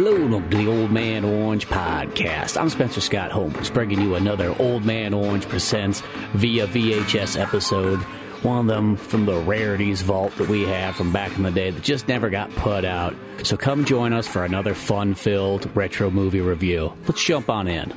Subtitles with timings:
[0.00, 2.58] Welcome to the Old Man Orange podcast.
[2.58, 6.00] I'm Spencer Scott Holmes, bringing you another Old Man Orange Presents
[6.32, 7.98] via VHS episode.
[8.42, 11.70] One of them from the rarities vault that we have from back in the day
[11.70, 13.14] that just never got put out.
[13.42, 16.94] So come join us for another fun filled retro movie review.
[17.06, 17.92] Let's jump on in.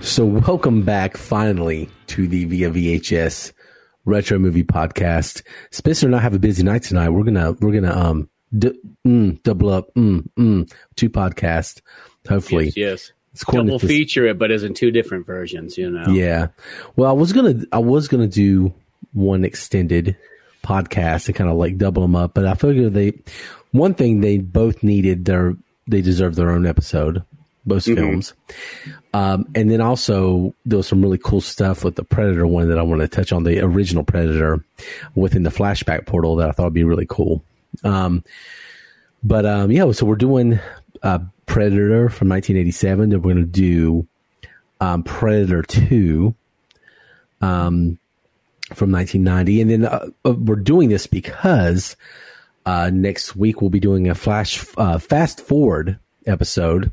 [0.00, 3.52] So, welcome back finally to the Via VHS
[4.06, 5.42] Retro Movie Podcast.
[5.70, 7.10] Spencer and I have a busy night tonight.
[7.10, 11.80] We're gonna we're gonna um d- mm, double up mm, mm, two podcasts.
[12.28, 12.76] Hopefully, yes.
[12.76, 13.12] yes.
[13.32, 15.76] It's Double this, feature it, but as in two different versions.
[15.76, 16.10] You know.
[16.10, 16.48] Yeah.
[16.96, 18.72] Well, I was gonna I was gonna do
[19.12, 20.16] one extended
[20.64, 23.12] podcast to kind of like double them up, but I figured they
[23.72, 25.54] one thing they both needed their
[25.86, 27.22] they deserve their own episode
[27.66, 27.94] both mm-hmm.
[27.94, 28.32] films.
[29.12, 32.78] Um, and then also there was some really cool stuff with the Predator one that
[32.78, 34.64] I want to touch on the original Predator
[35.14, 37.42] within the flashback portal that I thought would be really cool.
[37.84, 38.24] Um,
[39.22, 40.58] but um, yeah, so we're doing
[41.02, 43.10] uh, Predator from 1987.
[43.10, 44.06] Then we're going to do
[44.80, 46.34] um, Predator 2
[47.40, 47.98] um,
[48.74, 51.96] from 1990, and then uh, uh, we're doing this because
[52.66, 56.90] uh, next week we'll be doing a flash uh, fast forward episode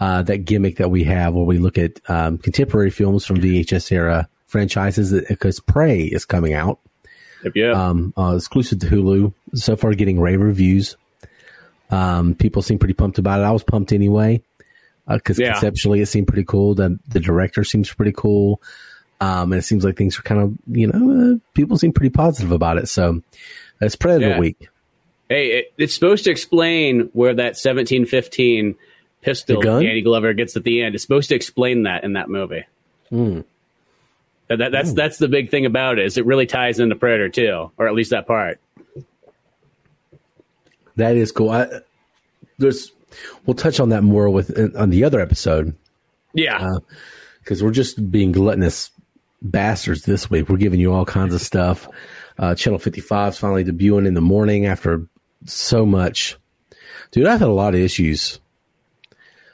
[0.00, 3.92] uh, that gimmick that we have where we look at um, contemporary films from VHS
[3.92, 6.80] era franchises because Prey is coming out.
[7.44, 7.72] Yep, yeah.
[7.72, 9.32] Um, uh, exclusive to Hulu.
[9.54, 10.96] So far, getting rave reviews.
[11.90, 13.44] Um, people seem pretty pumped about it.
[13.44, 14.42] I was pumped anyway
[15.08, 15.52] because uh, yeah.
[15.52, 16.74] conceptually it seemed pretty cool.
[16.74, 18.60] The the director seems pretty cool,
[19.20, 22.10] um, and it seems like things are kind of you know uh, people seem pretty
[22.10, 22.88] positive about it.
[22.88, 23.22] So
[23.80, 24.38] it's Predator yeah.
[24.38, 24.68] Week.
[25.28, 28.76] Hey, it, it's supposed to explain where that seventeen fifteen
[29.22, 30.94] pistol Danny Glover gets at the end.
[30.94, 32.64] It's supposed to explain that in that movie.
[33.10, 33.44] Mm.
[34.48, 34.96] That, that, that's mm.
[34.96, 36.06] that's the big thing about it.
[36.06, 38.60] Is it really ties into Predator 2, or at least that part.
[40.96, 41.50] That is cool.
[41.50, 41.68] I,
[42.58, 42.92] there's
[43.46, 45.76] we'll touch on that more with on the other episode.
[46.34, 46.70] Yeah,
[47.40, 48.90] because uh, we're just being gluttonous
[49.42, 50.48] bastards this week.
[50.48, 51.88] We're giving you all kinds of stuff.
[52.38, 55.06] Uh, Channel 55 is finally debuting in the morning after
[55.44, 56.36] so much.
[57.10, 58.38] Dude, I've had a lot of issues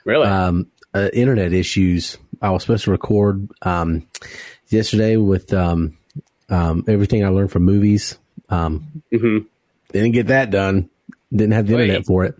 [0.04, 0.27] Really?
[0.27, 2.19] Um, uh, internet issues.
[2.41, 4.06] I was supposed to record um,
[4.75, 5.97] yesterday with um,
[6.49, 8.19] um, everything I learned from movies.
[8.49, 9.47] Um, mm-hmm.
[9.93, 10.91] Didn't get that done.
[11.33, 11.83] Didn't have the Wait.
[11.83, 12.35] internet for it.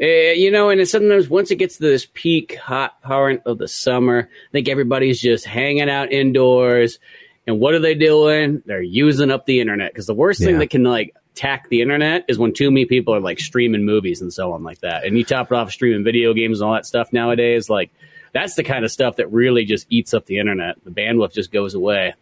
[0.00, 3.66] Uh, you know, and sometimes once it gets to this peak hot part of the
[3.66, 7.00] summer, I think everybody's just hanging out indoors.
[7.48, 8.62] And what are they doing?
[8.64, 10.46] They're using up the internet because the worst yeah.
[10.46, 13.84] thing that can like attack the internet is when too many people are like streaming
[13.84, 15.04] movies and so on like that.
[15.04, 17.68] And you top it off streaming video games and all that stuff nowadays.
[17.68, 17.90] Like
[18.32, 20.76] that's the kind of stuff that really just eats up the internet.
[20.84, 22.14] The bandwidth just goes away.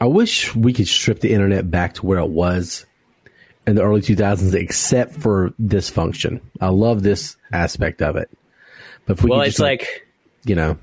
[0.00, 2.84] I wish we could strip the internet back to where it was
[3.66, 6.40] in the early 2000s, except for this function.
[6.60, 8.30] I love this aspect of it.
[9.06, 10.06] But if we well, it's like,
[10.44, 10.78] you know,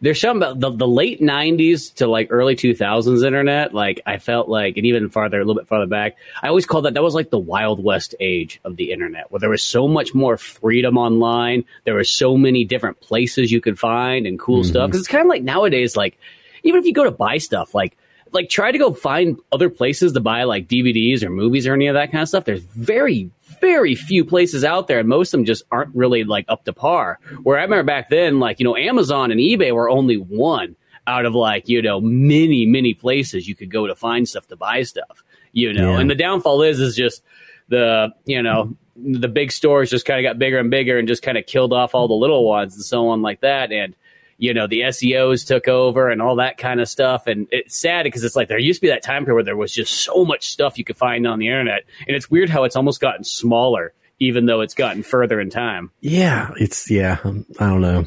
[0.00, 4.48] there's some about the, the late 90s to like early 2000s internet like i felt
[4.48, 7.14] like and even farther a little bit farther back i always called that that was
[7.14, 10.98] like the wild west age of the internet where there was so much more freedom
[10.98, 14.70] online there were so many different places you could find and cool mm-hmm.
[14.70, 16.18] stuff because it's kind of like nowadays like
[16.62, 17.96] even if you go to buy stuff like
[18.32, 21.86] like try to go find other places to buy like dvds or movies or any
[21.86, 23.30] of that kind of stuff there's very
[23.60, 26.72] very few places out there, and most of them just aren't really like up to
[26.72, 27.18] par.
[27.42, 31.24] Where I remember back then, like you know, Amazon and eBay were only one out
[31.24, 34.82] of like you know many many places you could go to find stuff to buy
[34.82, 35.22] stuff.
[35.52, 36.00] You know, yeah.
[36.00, 37.22] and the downfall is is just
[37.68, 41.22] the you know the big stores just kind of got bigger and bigger and just
[41.22, 43.94] kind of killed off all the little ones and so on like that and
[44.38, 47.26] you know, the SEOs took over and all that kind of stuff.
[47.26, 49.56] And it's sad because it's like there used to be that time period where there
[49.56, 51.84] was just so much stuff you could find on the internet.
[52.06, 55.90] And it's weird how it's almost gotten smaller, even though it's gotten further in time.
[56.00, 58.06] Yeah, it's, yeah, I don't know.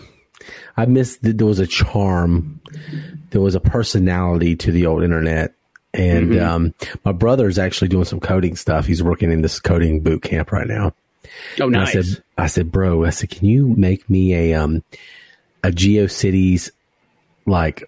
[0.77, 2.61] I miss that there was a charm,
[3.31, 5.53] there was a personality to the old internet.
[5.91, 6.47] And mm-hmm.
[6.47, 6.73] um,
[7.03, 8.85] my brother's actually doing some coding stuff.
[8.85, 10.93] He's working in this coding boot camp right now.
[11.59, 11.95] Oh, nice.
[11.95, 14.83] I said, I said, bro, I said, can you make me a um,
[15.63, 16.71] a GeoCities
[17.45, 17.83] like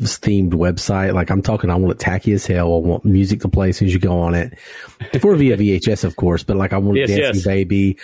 [0.00, 1.14] themed website.
[1.14, 2.74] Like I'm talking, I want it tacky as hell.
[2.74, 4.58] I want music to play as soon as you go on it.
[5.12, 7.44] Before via VHS, of course, but like I want yes, Dancing yes.
[7.44, 7.98] Baby,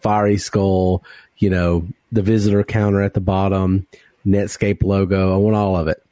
[0.00, 1.04] Fiery Skull,
[1.38, 3.86] you know, the visitor counter at the bottom,
[4.26, 5.34] Netscape logo.
[5.34, 6.02] I want all of it.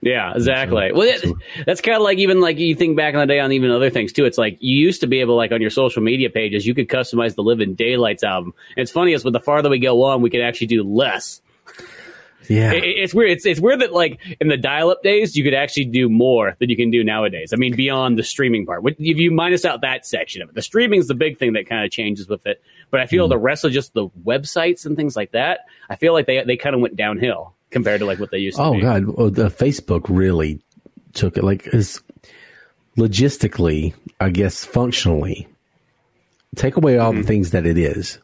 [0.00, 0.92] Yeah, exactly.
[0.92, 1.24] well, it,
[1.66, 3.90] that's kind of like even like you think back in the day on even other
[3.90, 4.26] things too.
[4.26, 6.88] It's like you used to be able like on your social media pages, you could
[6.88, 8.54] customize the Living Daylights album.
[8.76, 11.40] And it's funny is with the farther we go on, we could actually do less.
[12.48, 12.72] Yeah.
[12.72, 13.30] It- it's weird.
[13.32, 16.70] It's it's weird that like in the dial-up days, you could actually do more than
[16.70, 17.52] you can do nowadays.
[17.52, 18.82] I mean, beyond the streaming part.
[18.86, 21.68] If you minus out that section of it, the streaming is the big thing that
[21.68, 22.62] kind of changes with it.
[22.90, 23.30] But I feel Mm-hmm.
[23.30, 26.56] the rest of just the websites and things like that, I feel like they they
[26.56, 28.62] kind of went downhill compared to like what they used to.
[28.62, 28.80] Oh be.
[28.80, 30.60] God, well, the Facebook really
[31.14, 31.44] took it.
[31.44, 32.00] Like, is
[32.96, 35.48] logistically, I guess, functionally,
[36.56, 37.26] take away all the mm-hmm.
[37.26, 38.18] things that it is.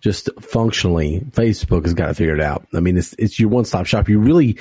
[0.00, 2.66] Just functionally, Facebook has got to figure it out.
[2.72, 4.08] I mean, it's it's your one stop shop.
[4.08, 4.58] You really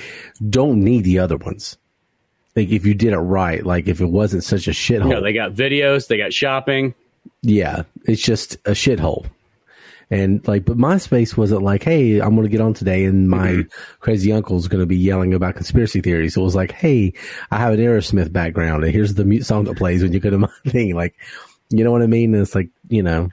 [0.50, 1.78] don't need the other ones.
[2.56, 5.22] Like if you did it right, like if it wasn't such a shithole, You know,
[5.22, 6.94] they got videos, they got shopping.
[7.42, 9.28] yeah, it's just a shithole.
[10.12, 13.64] And like, but MySpace wasn't like, hey, I'm going to get on today and my
[14.00, 16.36] crazy uncle's going to be yelling about conspiracy theories.
[16.36, 17.14] It was like, hey,
[17.52, 20.32] I have an Aerosmith background and here's the mute song that plays when you go
[20.32, 20.96] to my thing.
[20.96, 21.16] Like,
[21.70, 22.34] you know what I mean?
[22.34, 23.30] And it's like, you know,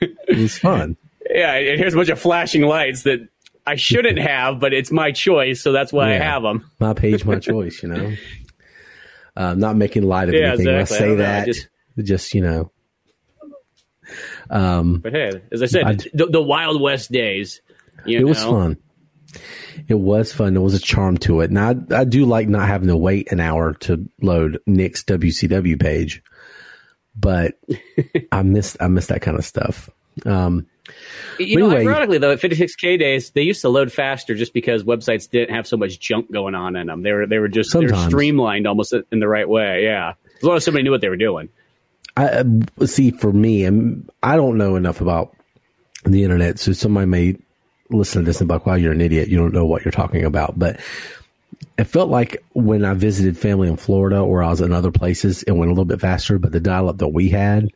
[0.00, 0.96] it was fun.
[1.30, 3.26] Yeah, and here's a bunch of flashing lights that
[3.66, 6.70] I shouldn't have, but it's my choice, so that's why I have them.
[6.78, 8.12] My page, my choice, you know?
[9.34, 10.96] Uh, not making light of Yeah, anything exactly.
[10.96, 11.46] I say know, I that.
[11.46, 11.68] just-
[12.02, 12.70] just, you know,
[14.50, 17.60] um, But hey, as I said, I'd- the, the Wild West days.
[18.06, 18.76] You it was fun.
[19.88, 20.52] It was fun.
[20.54, 23.32] There was a charm to it, and I I do like not having to wait
[23.32, 26.22] an hour to load Nick's WCW page,
[27.16, 27.58] but
[28.32, 29.90] I missed I missed that kind of stuff.
[30.26, 30.66] Um,
[31.40, 34.84] You know, Anyway- ironically though, at 56k days, they used to load faster just because
[34.84, 37.02] websites didn't have so much junk going on in them.
[37.02, 39.82] They were they were just they were streamlined almost in the right way.
[39.84, 41.48] Yeah, as long as somebody knew what they were doing.
[42.16, 42.26] I
[42.80, 45.34] uh, see for me, and I don't know enough about
[46.04, 47.36] the internet, so somebody may
[47.90, 49.28] listen to this and be like, "Wow, you're an idiot.
[49.28, 50.78] You don't know what you're talking about." But
[51.78, 55.42] it felt like when I visited family in Florida or I was in other places,
[55.44, 56.38] it went a little bit faster.
[56.38, 57.68] But the dial-up that we had,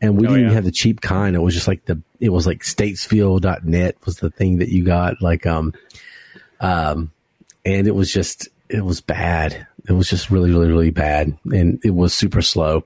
[0.00, 0.54] and we Oh, didn't even yeah.
[0.54, 1.34] have the cheap kind.
[1.34, 5.20] It was just like the it was like statesville.net was the thing that you got,
[5.20, 5.72] like um,
[6.60, 7.10] um,
[7.64, 9.66] and it was just it was bad.
[9.86, 12.84] It was just really, really, really bad, and it was super slow.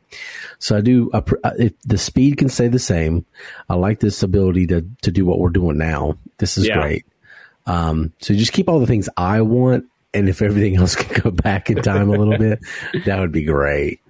[0.59, 1.11] So I do.
[1.15, 1.23] I,
[1.59, 3.25] if the speed can stay the same,
[3.69, 6.19] I like this ability to to do what we're doing now.
[6.39, 6.81] This is Yeah.
[6.81, 7.07] great.
[7.67, 9.85] Um, so just keep all the things I want,
[10.15, 12.59] and if everything else can go back in time a little bit,
[13.05, 14.01] that would be great.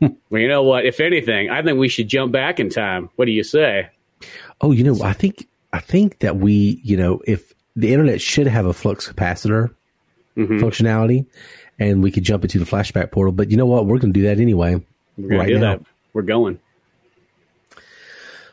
[0.00, 0.86] Well, you know what?
[0.86, 3.10] If anything, I think we should jump back in time.
[3.16, 3.88] What do you say?
[4.60, 8.46] Oh, you know, I think I think that we, you know, if the internet should
[8.46, 9.74] have a flux capacitor
[10.36, 11.26] functionality,
[11.78, 13.32] and we could jump into the flashback portal.
[13.32, 13.86] But you know what?
[13.86, 14.82] We're going to do that anyway.
[15.16, 15.60] We're right now.
[15.60, 15.82] that.
[16.12, 16.58] We're going.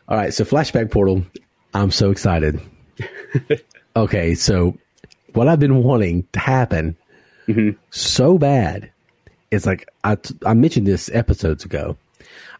[0.07, 1.23] All right, so flashback portal.
[1.73, 2.59] I'm so excited.
[3.95, 4.77] okay, so
[5.33, 6.97] what I've been wanting to happen
[7.47, 7.77] mm-hmm.
[7.91, 8.91] so bad
[9.51, 11.97] is like I t- I mentioned this episodes ago.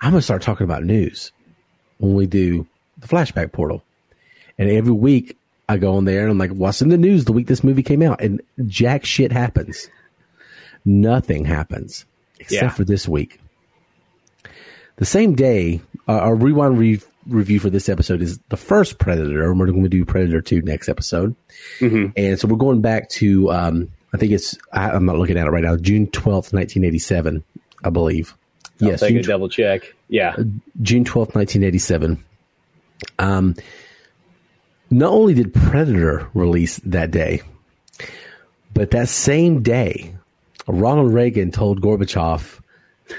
[0.02, 1.31] I'm gonna start talking about news
[1.98, 2.66] when we do
[3.00, 3.84] the flashback portal,
[4.58, 5.38] and every week
[5.68, 7.84] I go on there and I'm like, "What's in the news?" The week this movie
[7.84, 9.90] came out, and jack shit happens.
[10.86, 12.06] Nothing happens
[12.39, 12.69] except Yeah.
[12.69, 13.39] for this week.
[14.98, 19.50] The same day, uh, our rewind re- review for this episode is the first Predator,
[19.50, 21.36] and we're going to do Predator 2 next episode.
[21.80, 25.48] And so we're going back to, um, I think it's, I, I'm not looking at
[25.48, 27.44] it right now, June 12th, 1987,
[27.84, 28.36] I believe.
[28.79, 29.94] yes, Take June, a double check.
[30.10, 30.36] Yeah.
[30.82, 32.24] June 12th, 1987.
[33.20, 33.55] Um,
[34.89, 37.41] not only did Predator release that day,
[38.74, 40.15] but that same day,
[40.72, 42.60] Ronald Reagan told Gorbachev,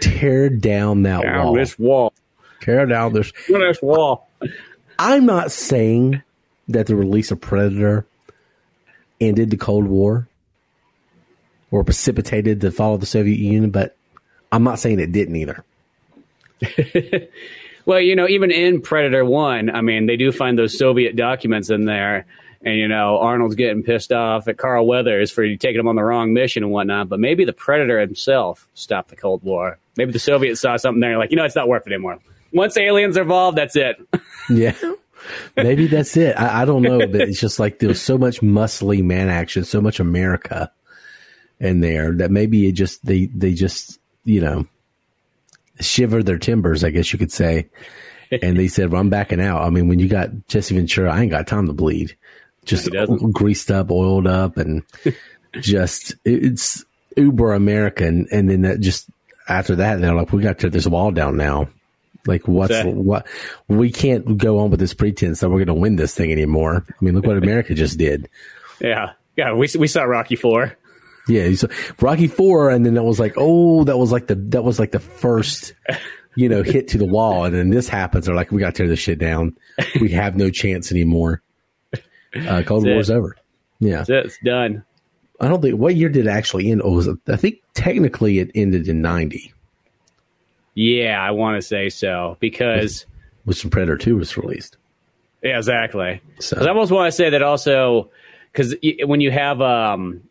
[0.01, 1.55] tear down that Down wall.
[1.55, 2.13] this wall.
[2.61, 3.33] Tear down this.
[3.51, 4.29] Down this wall.
[4.99, 6.23] I'm not saying
[6.69, 8.07] that the release of Predator
[9.21, 10.29] ended the Cold War
[11.71, 13.97] or precipitated the fall of the Soviet Union, but
[14.51, 15.65] I'm not saying it didn't either.
[17.85, 21.69] Well, you know, even in Predator One, I mean, they do find those Soviet documents
[21.69, 22.27] in there,
[22.65, 26.05] and you know, Arnold's getting pissed off at Carl Weathers for taking him on the
[26.05, 27.09] wrong mission and whatnot.
[27.09, 29.79] But maybe the Predator himself stopped the Cold War.
[29.97, 32.19] Maybe the Soviets saw something there, like you know, it's not worth it anymore.
[32.53, 33.97] Once aliens are involved, that's it.
[34.51, 34.75] Yeah.
[35.57, 36.37] Maybe that's it.
[36.37, 39.81] I, I don't know, but it's just like there's so much muscly man action, so
[39.81, 40.73] much America
[41.61, 44.67] in there that maybe it just they they just you know
[45.81, 47.69] shiver their timbers, I guess you could say.
[48.43, 51.21] And they said, "Well, I'm backing out." I mean, when you got Jesse Ventura, I
[51.21, 52.17] ain't got time to bleed.
[52.65, 52.89] Just
[53.33, 54.83] greased up, oiled up, and
[55.61, 56.85] just it's
[57.17, 58.27] uber American.
[58.31, 59.09] And then that just
[59.49, 61.69] after that, they're like, "We got to tear this wall down now."
[62.27, 63.27] Like what's what?
[63.69, 66.85] We can't go on with this pretense that we're going to win this thing anymore.
[66.89, 68.29] I mean, look what America just did.
[68.81, 69.55] Yeah, yeah.
[69.55, 70.77] We we saw Rocky Four.
[71.29, 71.69] Yeah, so
[72.01, 74.93] Rocky Four, and then that was like, oh, that was like the that was like
[74.93, 75.75] the first,
[76.37, 78.27] you know, hit to the wall, and then this happens.
[78.27, 79.57] They're like, we got to tear this shit down.
[80.01, 81.43] We have no chance anymore.
[82.35, 82.93] Uh, Cold it.
[82.95, 83.37] War's over.
[83.81, 83.99] Yeah.
[83.99, 84.27] That's it.
[84.27, 84.85] It's done.
[85.41, 86.83] I don't think what year did it actually end?
[86.85, 89.53] Oh, was it, I think technically it ended in ninety,
[90.75, 93.07] Yeah, I want to say so because
[93.45, 94.77] which Predator Two was released.
[95.43, 96.21] yeah, exactly.
[96.39, 98.11] So I almost want to say that also
[98.53, 98.75] because
[99.05, 100.23] when you have um,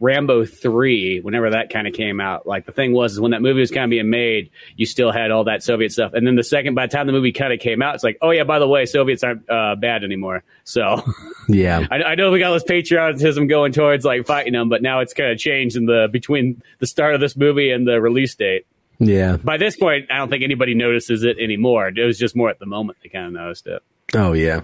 [0.00, 3.42] Rambo three, whenever that kind of came out, like the thing was is when that
[3.42, 6.36] movie was kind of being made, you still had all that Soviet stuff, and then
[6.36, 8.44] the second by the time the movie kind of came out, it's like, oh yeah,
[8.44, 10.44] by the way, Soviets aren't uh, bad anymore.
[10.64, 11.02] So
[11.48, 15.00] yeah, I, I know we got this patriotism going towards like fighting them, but now
[15.00, 18.34] it's kind of changed in the between the start of this movie and the release
[18.34, 18.66] date.
[19.00, 19.36] yeah.
[19.36, 21.88] By this point, I don't think anybody notices it anymore.
[21.88, 23.82] It was just more at the moment they kind of noticed it.
[24.14, 24.62] Oh yeah,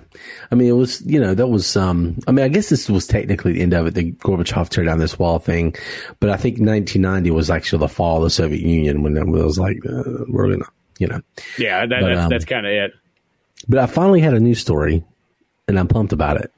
[0.50, 3.06] I mean it was you know that was um I mean I guess this was
[3.06, 5.74] technically the end of it the Gorbachev tear down this wall thing,
[6.18, 9.58] but I think 1990 was actually the fall of the Soviet Union when it was
[9.58, 10.64] like uh, we're gonna
[10.98, 11.20] you know
[11.58, 12.92] Yeah, that, But, that's, um, that's kind of it.
[13.68, 15.04] but I finally had a news story
[15.68, 16.50] and I'm pumped about it.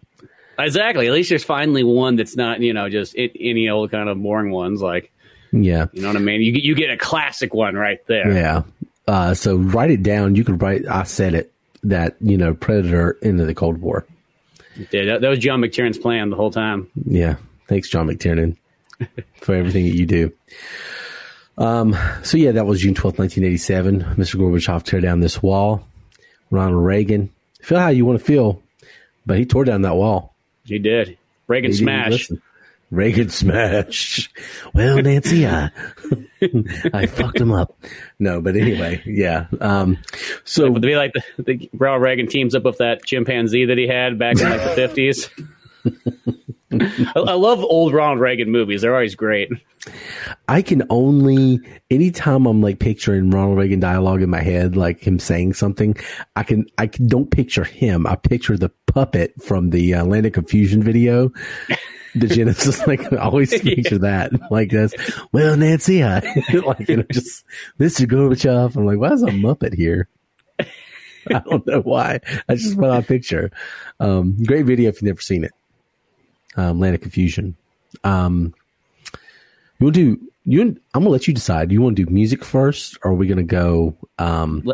[0.59, 1.07] Exactly.
[1.07, 4.23] At least there's finally one that's not, you know, just it, any old kind of
[4.23, 4.81] boring ones.
[4.81, 5.13] Like,
[5.53, 6.41] Yeah, you know what I mean?
[6.41, 8.33] You get- you get a classic one right there.
[8.33, 8.63] yeah.
[9.07, 10.35] Uh, so write it down.
[10.35, 10.87] You could write.
[10.89, 11.53] I said it
[11.83, 14.07] that you know Predator into the Cold War.
[14.91, 16.91] Yeah, that, that was John McTiernan's plan the whole time.
[17.07, 17.37] Yeah.
[17.69, 18.57] Thanks, John McTiernan,
[19.41, 20.33] for everything that you do.
[21.59, 24.03] Um, so yeah, that was June twelfth, nineteen eighty seven.
[24.17, 24.37] Mr.
[24.37, 25.87] Gorbachev tear down this wall.
[26.51, 27.31] Ronald Reagan.
[27.61, 28.63] Feel how you want to feel,
[29.25, 30.35] but he tore down that wall.
[30.65, 31.17] He did.
[31.49, 32.11] Reagan He didn't smash.
[32.13, 32.43] listen.
[32.91, 34.31] Reagan smash.
[34.75, 35.71] Well, Nancy, I
[36.95, 37.77] I fucked him up.
[38.19, 39.47] No, but anyway, yeah.
[39.61, 39.99] Um,
[40.45, 43.79] so But to be like the, the Ronald Reagan teams up with that chimpanzee that
[43.79, 45.29] he had back in like the fifties.
[46.73, 48.83] I, I love old Ronald Reagan movies.
[48.83, 49.51] They're always great.
[50.49, 55.19] I can only anytime I'm like picturing Ronald Reagan dialogue in my head, like him
[55.19, 55.97] saying something,
[56.35, 58.07] I can I can, don't picture him.
[58.07, 61.33] I picture the puppet from the uh, Land of Confusion video.
[62.17, 64.33] The Genesis, like I always picture that.
[64.51, 64.95] Like this.
[65.33, 66.21] well, Nancy, I
[66.67, 67.45] like you know, just
[67.79, 68.07] Mr.
[68.07, 68.77] Gorbachev.
[68.77, 70.09] I'm like, why is a Muppet here?
[70.59, 72.21] I don't know why.
[72.47, 73.51] That's just what I picture.
[74.01, 75.53] Um, great video if you've never seen it.
[76.57, 77.57] Um, Land of Confusion.
[78.05, 78.55] Um,
[79.79, 80.63] you want to do you?
[80.63, 81.73] I'm gonna let you decide.
[81.73, 83.97] You want to do music first, or are we gonna go?
[84.19, 84.65] Um,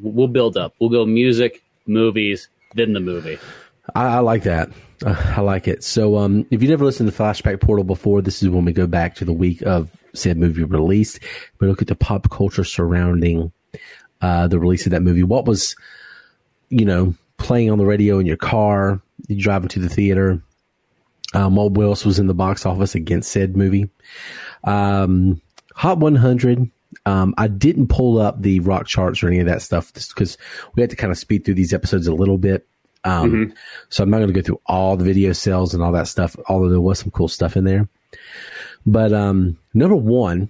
[0.00, 0.74] We'll build up.
[0.78, 3.38] We'll go music, movies, then the movie.
[3.94, 4.70] I, I like that.
[5.04, 5.82] Uh, I like it.
[5.84, 8.86] So, um, if you never listened to Flashback Portal before, this is when we go
[8.86, 11.20] back to the week of said movie released.
[11.58, 13.52] We look at the pop culture surrounding
[14.20, 15.22] uh, the release of that movie.
[15.22, 15.74] What was,
[16.68, 20.42] you know, playing on the radio in your car, you driving to the theater.
[21.34, 23.88] Um, what else was in the box office against said movie?
[24.64, 25.40] Um,
[25.74, 26.70] Hot 100.
[27.06, 30.36] Um, I didn't pull up the rock charts or any of that stuff because
[30.74, 32.66] we had to kind of speed through these episodes a little bit.
[33.04, 33.52] Um,
[33.88, 36.36] so I'm not going to go through all the video sales and all that stuff,
[36.48, 37.88] although there was some cool stuff in there.
[38.86, 40.48] But um, number one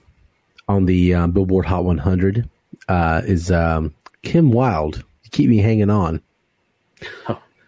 [0.68, 2.48] on the um, Billboard Hot 100
[2.88, 4.98] uh, is um, Kim Wilde.
[5.24, 6.20] You keep me hanging on.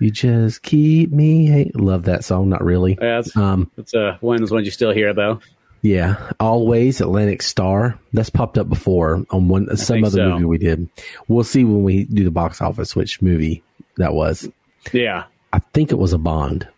[0.01, 1.47] You just keep me.
[1.47, 2.49] Hang- Love that song.
[2.49, 2.99] Not really.
[3.01, 5.41] Yeah, that's, Um, that's uh, one of those ones you still hear though.
[5.83, 7.99] yeah, always Atlantic Starr.
[8.13, 10.31] That's popped up before on one some other so.
[10.31, 10.89] movie we did.
[11.29, 13.63] We'll see when we do the box office which movie
[13.97, 14.49] that was.
[14.93, 15.25] Yeah.
[15.53, 16.69] I think it was a Bond.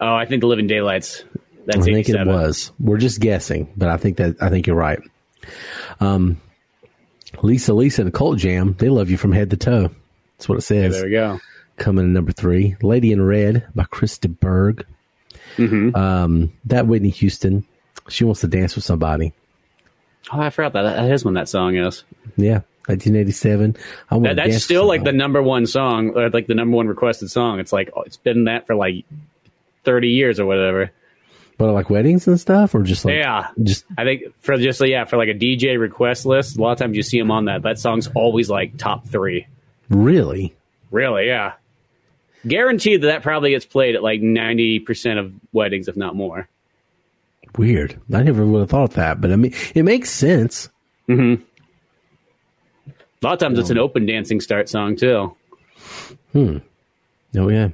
[0.00, 1.24] Oh, I think the Living Daylights.
[1.66, 2.28] That's I think 87.
[2.28, 2.72] it was.
[2.78, 5.00] We're just guessing, but I think that I think you're right.
[6.00, 6.40] Um,
[7.42, 8.74] Lisa, Lisa, and the Cult Jam.
[8.78, 9.90] They love you from head to toe.
[10.36, 10.92] That's what it Yeah, says.
[10.94, 11.40] there we go.
[11.76, 14.86] Coming in number three, Lady in Red by Krista Berg.
[15.56, 15.94] Mm-hmm.
[15.96, 17.66] Um, that Whitney Houston.
[18.08, 19.32] She wants to dance with somebody.
[20.32, 20.82] Oh, I forgot that.
[20.82, 22.04] That is when that song is.
[22.36, 23.76] Yeah, 1987.
[24.22, 27.30] That, that's still with like the number one song, or like the number one requested
[27.30, 27.60] song.
[27.60, 29.04] It's like it's been that for like
[29.84, 30.90] thirty years or whatever.
[31.58, 35.04] But like weddings and stuff, or just like Yeah, just I think for just yeah
[35.04, 37.62] for like a DJ request list, a lot of times you see them on that.
[37.62, 39.46] That song's always like top three.
[39.88, 40.54] really.
[40.90, 41.54] Really, yeah.
[42.46, 46.48] Guaranteed that that probably gets played at like ninety percent of weddings, if not more.
[47.56, 47.98] Weird.
[48.12, 50.68] I never would have thought of that, but I mean, it makes sense.
[51.08, 51.42] Mm-hmm.
[53.22, 55.34] A lot of times it's an open dancing start song too.
[56.32, 56.58] Hmm.
[57.36, 57.68] Oh yeah.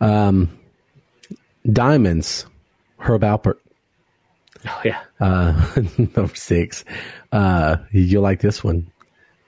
[0.00, 0.48] Um,
[1.70, 2.46] Diamonds,
[2.98, 3.58] Herb Alpert,
[4.66, 6.84] Oh yeah, uh, number six.
[7.32, 8.90] Uh, you'll like this one.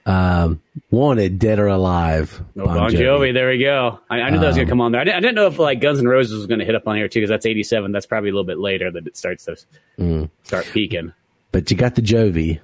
[0.05, 2.41] Um, Wanted, Dead or Alive.
[2.57, 3.33] Oh, bon, Jovi.
[3.33, 3.99] There we go.
[4.09, 4.99] I, I knew that was Um, gonna come on there.
[5.01, 6.95] I didn't, I didn't know if like Guns N' Roses was gonna hit up on
[6.97, 7.91] here too, because that's eighty seven.
[7.91, 9.55] That's probably a little bit later that it starts to
[9.99, 10.29] Mm.
[10.43, 11.13] start peaking.
[11.51, 12.59] But you got the Jovi,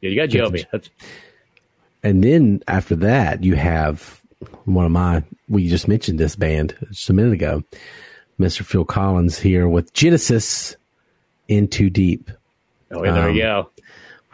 [0.00, 0.64] Yeah, you got Jovi.
[0.72, 0.88] That's
[2.02, 4.20] and then after that you have
[4.64, 5.22] one of my.
[5.48, 7.62] We just mentioned this band just a minute ago.
[8.38, 8.62] Mr.
[8.62, 10.76] Phil Collins here with Genesis,
[11.48, 12.30] "In Too Deep."
[12.90, 13.70] Oh, yeah, there Um, you go.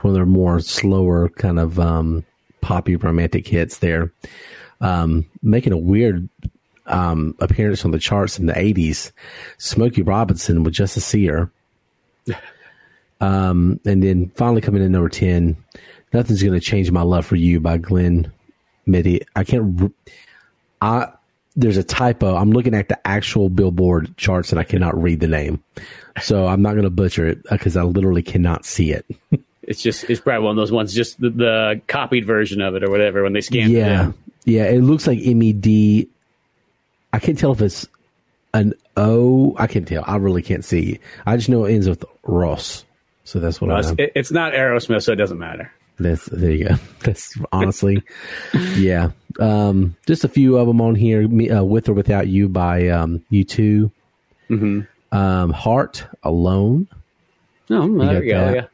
[0.01, 2.25] one of their more slower kind of um,
[2.61, 4.13] poppy romantic hits there.
[4.81, 6.29] Um, making a weird
[6.87, 9.11] um, appearance on the charts in the 80s.
[9.57, 11.51] Smokey Robinson with Just to See Her.
[13.21, 15.57] Um, and then finally coming in number 10,
[16.15, 18.33] Nothing's Going to Change My Love for You by Glenn
[18.87, 19.21] Mitty.
[19.37, 19.93] I can't.
[20.81, 21.09] I
[21.57, 22.37] There's a typo.
[22.37, 25.63] I'm looking at the actual Billboard charts and I cannot read the name.
[26.23, 29.05] So I'm not going to butcher it uh, because I literally cannot see it.
[29.67, 32.85] It's just it's probably one of those ones, just the, the copied version of it
[32.85, 34.15] or whatever when they scan it Yeah, in.
[34.45, 34.65] yeah.
[34.67, 36.07] It looks like M E D.
[37.15, 37.89] I can't tell if it's
[38.53, 39.57] an O.
[39.59, 40.05] I can't tell.
[40.07, 41.01] I really can't see.
[41.25, 42.85] I just know it ends with Ross.
[43.25, 43.95] So that's what Well, I it's, know.
[44.01, 45.73] it- it's not Aerosmith, so it doesn't matter.
[45.99, 46.75] That's there you go.
[47.01, 48.03] That's honestly,
[48.77, 49.11] yeah.
[49.39, 51.27] Um, just a few of them on here.
[51.29, 53.91] Me, uh, with or without you by um, U2
[54.51, 55.17] Mm-hmm.
[55.17, 56.87] Um, Heart alone.
[57.71, 58.53] Oh, there you go.
[58.53, 58.71] that.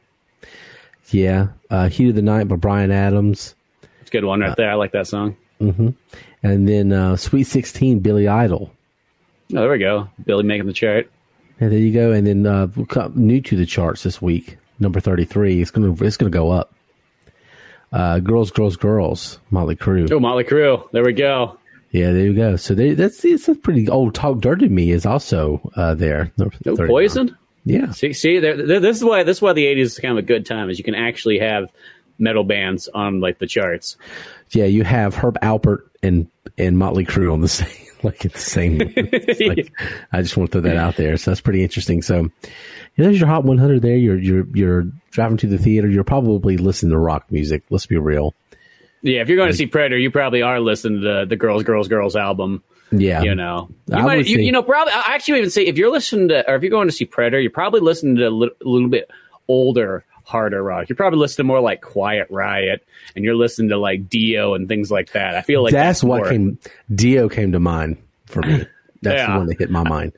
[1.11, 1.47] Yeah, Yeah.
[1.69, 3.55] Uh, Heat of the Night by Bryan Adams.
[4.01, 4.69] it's a good one right there.
[4.69, 5.37] I like that song.
[5.59, 5.95] And
[6.67, 8.71] then uh, Sweet Sixteen, Billy Idol.
[9.53, 10.09] Oh, there we go.
[10.25, 11.09] Billy making the chart.
[11.59, 12.11] Yeah, there you go.
[12.11, 12.67] And then uh,
[13.15, 15.61] new to the charts this week, number thirty-three.
[15.61, 16.73] It's gonna it's gonna go up.
[17.91, 19.39] Uh, girls, girls, girls.
[19.49, 20.09] Motley Crue.
[20.11, 20.89] Oh, Motley Crue.
[20.91, 21.57] There we go.
[21.91, 22.55] Yeah, there you go.
[22.55, 24.15] So they, that's it's a pretty old.
[24.15, 26.31] Talk Dirty to Me is also uh, there.
[26.37, 26.87] No 39.
[26.87, 27.37] poison.
[27.65, 30.25] Yeah, See, see, this is why this is why the '80s is kind of a
[30.25, 30.69] good time.
[30.69, 31.69] Is you can actually have
[32.17, 33.97] metal bands on like the charts.
[34.51, 34.65] yeah.
[34.65, 37.67] You have Herb Alpert and and Motley Crue on the same
[38.03, 38.81] like it's the same.
[38.95, 39.71] it's like,
[40.11, 41.17] I just want to throw that out there.
[41.17, 42.01] So that's pretty interesting.
[42.01, 42.29] So
[42.97, 43.81] there's your Hot 100.
[43.81, 45.87] There, you're you're you're driving to the theater.
[45.89, 47.63] You're probably listening to rock music.
[47.69, 48.33] Let's be real.
[49.03, 51.87] Yeah, if you're going to see Predator, you probably are listening to the Girls, Girls,
[51.87, 52.63] Girls album.
[52.91, 54.91] Yeah, You know, you, I might, you, say- you know, probably.
[54.93, 57.39] I actually even say if you're listening to, or if you're going to see Predator,
[57.39, 59.09] you're probably listening to a a little bit
[59.47, 60.89] older, harder rock.
[60.89, 64.67] You're probably listening to more like Quiet Riot, and you're listening to like Dio and
[64.67, 65.35] things like that.
[65.35, 66.59] I feel like that's, what more- came.
[66.93, 68.65] Dio came to mind for me.
[69.03, 69.33] That's Yeah.
[69.33, 70.13] the one that hit my mind.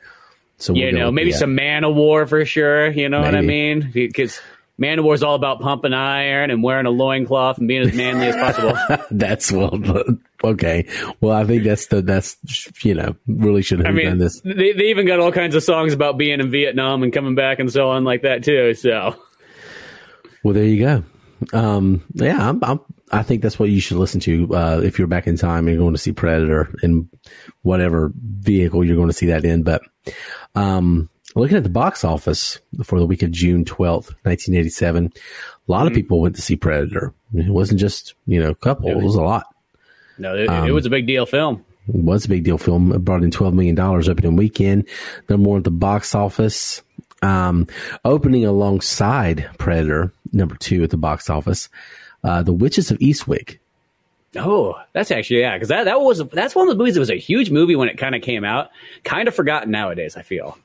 [0.57, 2.91] So you we'll know, maybe some Manowar for sure.
[2.91, 3.91] You know what I mean?
[3.93, 4.41] Because
[4.79, 8.35] Manowar is all about pumping iron and wearing a loincloth and being as manly as
[8.35, 9.05] possible.
[9.11, 9.79] That's well,
[10.43, 10.85] okay.
[11.21, 12.37] Well, I think that's the that's
[12.83, 14.41] you know really should have I mean, done this.
[14.41, 17.59] they, they even got all kinds of songs about being in Vietnam and coming back
[17.59, 18.73] and so on like that too.
[18.73, 19.15] So
[20.43, 21.03] Well, there you go.
[21.51, 22.79] Um, yeah, I'm, I'm,
[23.11, 25.75] I think that's what you should listen to uh, if you're back in time and
[25.75, 27.09] you're going to see Predator in
[27.61, 29.63] whatever vehicle you're going to see that in.
[29.63, 29.81] But
[30.55, 35.13] um, looking at the box office for the week of June 12th, 1987,
[35.67, 37.13] a lot of people went to see Predator.
[37.33, 39.45] It wasn't just you know a couple; it was a lot.
[40.17, 41.65] no, it, Um, it was a big deal film.
[41.87, 42.91] It was a big deal film.
[42.93, 44.87] It brought in $12 million opening weekend.
[45.27, 46.81] Number one at the box office.
[47.23, 47.67] Um,
[48.03, 51.69] opening alongside Predator, number two at the box office.
[52.23, 53.59] Uh, the Witches of Eastwick.
[54.35, 57.11] Oh, that's actually yeah, because that that was that's one of the movies that was
[57.11, 58.71] a huge movie when it kind of came out.
[59.03, 60.17] Kind of forgotten nowadays.
[60.17, 60.57] I feel.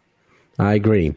[0.60, 1.14] I agree.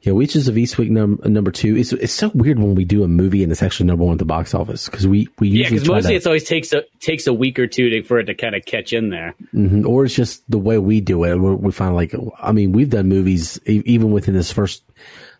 [0.00, 1.76] Yeah, Witches of Eastwick num- number two.
[1.76, 4.18] It's, it's so weird when we do a movie and it's actually number one at
[4.18, 6.84] the box office because we, we Yeah, usually because mostly to, it's always takes a
[7.00, 9.34] takes a week or two to, for it to kind of catch in there.
[9.54, 9.84] Mhm.
[9.86, 11.36] or it's just the way we do it.
[11.36, 14.82] We, we find like, I mean, we've done movies e- even within this first,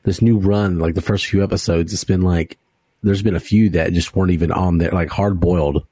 [0.03, 1.93] this new run, like the first few episodes.
[1.95, 2.59] It's been like,
[3.03, 5.87] there's been a few that just weren't even on there, like hard boiled,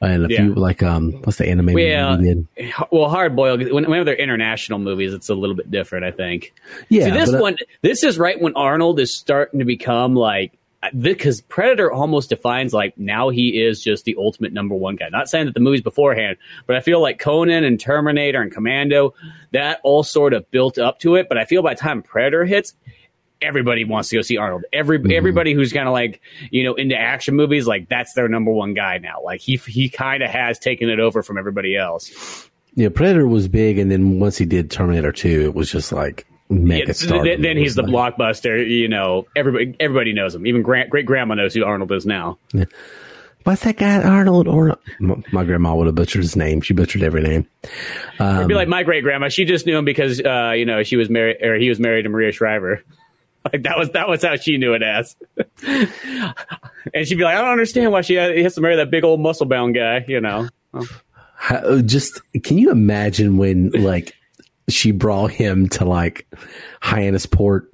[0.00, 0.38] and a Yeah.
[0.44, 2.46] few like um, what's the anime movie Well, we did?
[2.90, 3.60] well, hard boiled.
[3.70, 6.04] When, whenever they're international movies, it's a little bit different.
[6.04, 6.52] I think.
[6.88, 10.52] Yeah, See, this uh, one, this is right when Arnold is starting to become like
[10.98, 15.10] because Predator almost defines like now he is just the ultimate number one guy.
[15.10, 19.12] Not saying that the movies beforehand, but I feel like Conan and Terminator and Commando
[19.52, 21.28] that all sort of built up to it.
[21.28, 22.72] But I feel by the time Predator hits.
[23.42, 24.64] Everybody wants to go see Arnold.
[24.72, 25.12] Every Mm-hmm.
[25.12, 28.74] everybody who's kind of like you know into action movies, like that's their number one
[28.74, 29.22] guy now.
[29.24, 32.48] Like he he kind of has taken it over from everybody else.
[32.74, 36.26] yeah, Predator was big, and then once he did Terminator two, it was just like
[36.50, 37.24] mega Yeah, star.
[37.24, 38.68] then, then he's the blockbuster.
[38.68, 40.46] You know, everybody everybody knows him.
[40.46, 42.38] Even great grandma knows who Arnold is now.
[43.44, 44.48] What's that guy Arnold?
[44.48, 46.60] Or my, grandma would have butchered his name.
[46.60, 47.46] She butchered every name.
[48.20, 49.28] It'd be like my great grandma.
[49.28, 52.02] She just knew him because uh, you know she was married or he was married
[52.02, 52.82] to Maria Shriver.
[53.50, 55.16] Like that was that was how she knew it as.
[55.66, 59.18] and she'd be like, I don't understand why she has, to marry that big old
[59.18, 60.04] muscle bound guy.
[60.06, 60.50] You know.
[61.36, 64.14] How, oh, just can you imagine when like
[64.68, 66.26] she brought him to like
[66.82, 67.66] Hyannisport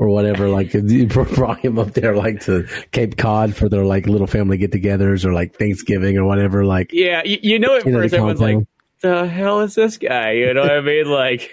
[0.00, 0.48] or whatever.
[0.48, 4.56] Like you brought him up there, like to Cape Cod for their like little family
[4.56, 6.64] get-togethers or like Thanksgiving or whatever.
[6.64, 8.66] Like, Yeah, you, you know at You know, the first everyone's like,
[9.00, 11.06] "The hell is this guy?" You know what I mean?
[11.06, 11.50] Like,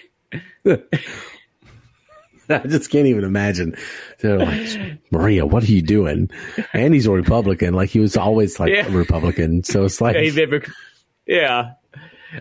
[2.64, 3.76] I just can't even imagine.
[4.20, 6.30] They're like, Maria, what are you doing?
[6.74, 7.74] And he's a Republican.
[7.74, 8.88] Like he was always like Yeah.
[8.88, 9.64] a Republican.
[9.64, 10.64] So it's like, yeah, never-
[11.26, 11.72] yeah.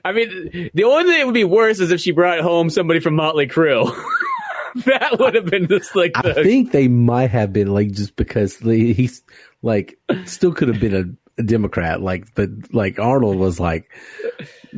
[0.04, 3.00] I mean, the only thing that would be worse is if she brought home somebody
[3.00, 3.86] from Motley Crue.
[4.84, 8.58] that would have been just like I think they might have been like just because
[8.58, 9.22] he's
[9.62, 12.00] like still could have been a Democrat.
[12.00, 13.90] Like, but like Arnold was like,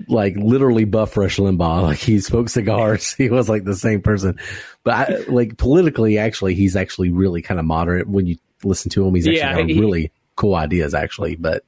[0.08, 1.82] like literally buff Rush Limbaugh.
[1.82, 3.12] Like he smoked cigars.
[3.18, 4.38] He was like the same person.
[4.84, 9.06] But I, like politically, actually, he's actually really kind of moderate when you listen to
[9.06, 9.14] him.
[9.14, 11.36] He's actually Yeah, got he- really cool ideas, actually.
[11.36, 11.64] But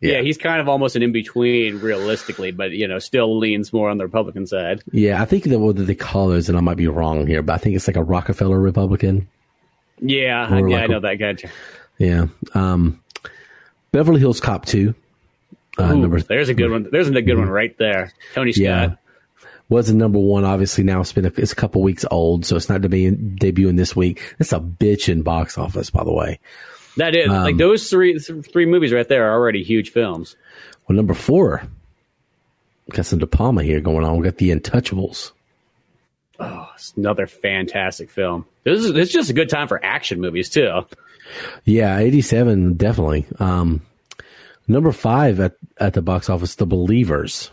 [0.00, 0.12] yeah.
[0.16, 0.22] yeah.
[0.22, 3.96] he's kind of almost an in between, realistically, but you know, still leans more on
[3.98, 4.82] the Republican side.
[4.92, 7.54] yeah, I think that what they call those, and I might be wrong here, but
[7.54, 9.28] I think it's like a Rockefeller Republican.
[10.00, 11.36] Yeah, yeah, like I a- know that guy.
[11.98, 12.26] Yeah.
[12.54, 13.00] Um,
[13.92, 14.94] Beverly Hills Cop 2.
[15.78, 16.88] Uh, Ooh, number there's a good one.
[16.90, 18.12] There's a good one right there.
[18.34, 18.62] Tony Scott.
[18.62, 18.94] Yeah.
[19.68, 20.44] was a number one.
[20.44, 23.76] Obviously, now it's been a, it's a couple weeks old, so it's not debuting, debuting
[23.76, 24.34] this week.
[24.40, 26.40] It's a bitch in box office, by the way.
[26.96, 30.34] That is like Um, those three three movies right there are already huge films.
[30.88, 31.62] Well, number four,
[32.90, 34.16] got some De Palma here going on.
[34.16, 35.30] We got The Untouchables.
[36.40, 38.46] Oh, it's another fantastic film.
[38.64, 40.86] This is it's just a good time for action movies too.
[41.64, 43.26] Yeah, eighty seven, definitely.
[43.38, 43.82] Um,
[44.66, 47.50] number five at at the box office, The Believers.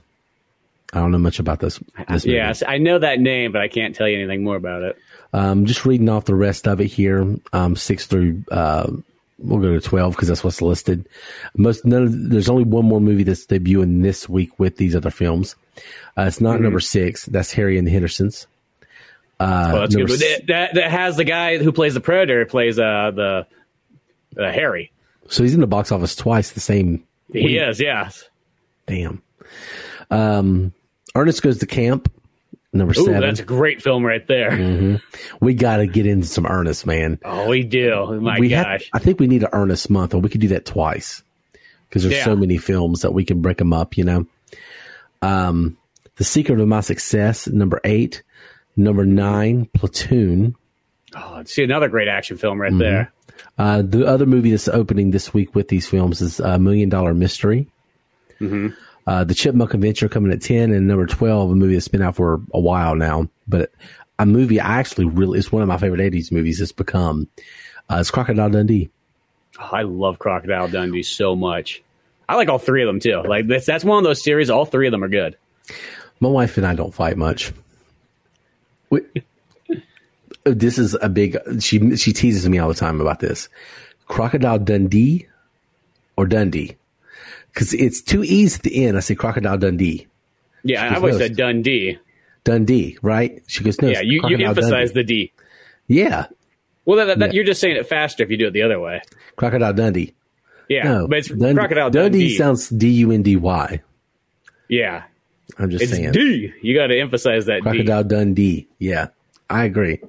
[0.93, 1.79] I don't know much about this.
[2.09, 2.35] this movie.
[2.37, 4.97] Yes, I know that name, but I can't tell you anything more about it.
[5.33, 8.89] Um, just reading off the rest of it here, um, six through, uh,
[9.37, 11.05] we'll go to 12 because that's what's listed.
[11.57, 15.09] Most, none of, there's only one more movie that's debuting this week with these other
[15.09, 15.57] films.
[16.17, 17.25] Uh, it's not number six.
[17.25, 18.47] That's Harry and the Hendersons.
[19.37, 20.09] Uh, Well, that's good.
[20.11, 23.47] s- That, that that has the guy who plays the Predator plays uh the
[24.37, 24.91] uh, Harry.
[25.27, 27.03] So he's in the box office twice the same.
[27.33, 28.29] He is, yes.
[28.85, 29.21] Damn.
[30.11, 30.73] Um,
[31.15, 32.11] Ernest Goes to Camp,
[32.73, 33.21] number Ooh, seven.
[33.21, 35.01] that's a great film right there.
[35.41, 37.19] we got to get into some Ernest, man.
[37.25, 38.19] Oh, we do.
[38.21, 38.89] My we have- gosh.
[38.93, 41.23] I think we need an Ernest month, or we could do that twice
[41.89, 42.25] because there's Yeah.
[42.25, 43.97] so many films that we can break them up.
[43.97, 44.25] You know,
[45.21, 45.77] um,
[46.17, 48.21] The Secret of My Success, number eight,
[48.77, 50.55] number nine, Platoon.
[51.15, 52.61] oh, see another great action film Mm-hmm.
[52.75, 53.11] right there.
[53.57, 57.13] Uh, the other movie that's opening this week with these films is uh, Million Dollar
[57.13, 57.67] Mystery.
[58.39, 58.69] Mm-hmm.
[59.07, 62.15] Uh, the Chipmunk Adventure coming at ten, and number twelve, a movie that's been out
[62.15, 63.71] for a while now, but
[64.17, 66.59] a movie I actually really it's one of my favorite '80s movies.
[66.59, 67.27] It's become
[67.89, 68.89] uh, it's Crocodile Dundee.
[69.59, 71.81] Oh, I love Crocodile Dundee so much.
[72.27, 73.21] I like all three of them too.
[73.25, 74.49] Like that's that's one of those series.
[74.49, 75.37] All three of them are good.
[76.19, 77.53] My wife and I don't fight much.
[78.89, 79.01] We,
[80.45, 81.37] this is a big.
[81.61, 83.49] She she teases me all the time about this.
[84.07, 85.27] Crocodile Dundee
[86.15, 86.77] or Dundee,
[87.53, 88.95] because it's two e's at the end.
[88.97, 90.07] I say Crocodile Dundee,
[90.63, 91.97] Yeah, I always said Dundee.
[92.43, 93.41] Dundee, right?
[93.47, 93.87] She goes, no.
[93.89, 94.93] Yeah, you, you emphasize Dundee.
[94.93, 95.33] the D.
[95.87, 96.27] yeah,
[96.85, 97.33] Well, that, that, Yeah.
[97.33, 99.01] you're just saying it faster if you do it the other way.
[99.35, 100.13] Crocodile Dundee.
[100.69, 102.37] Yeah, No, but it's Dundee, Crocodile Dundee Dundee.
[102.37, 103.81] sounds D U N D Y.
[104.69, 105.03] yeah,
[105.57, 106.11] I'm just it's saying.
[106.11, 106.53] D.
[106.61, 108.67] You got to emphasize that Crocodile Dundee.
[108.77, 109.07] Yeah,
[109.49, 109.99] I agree.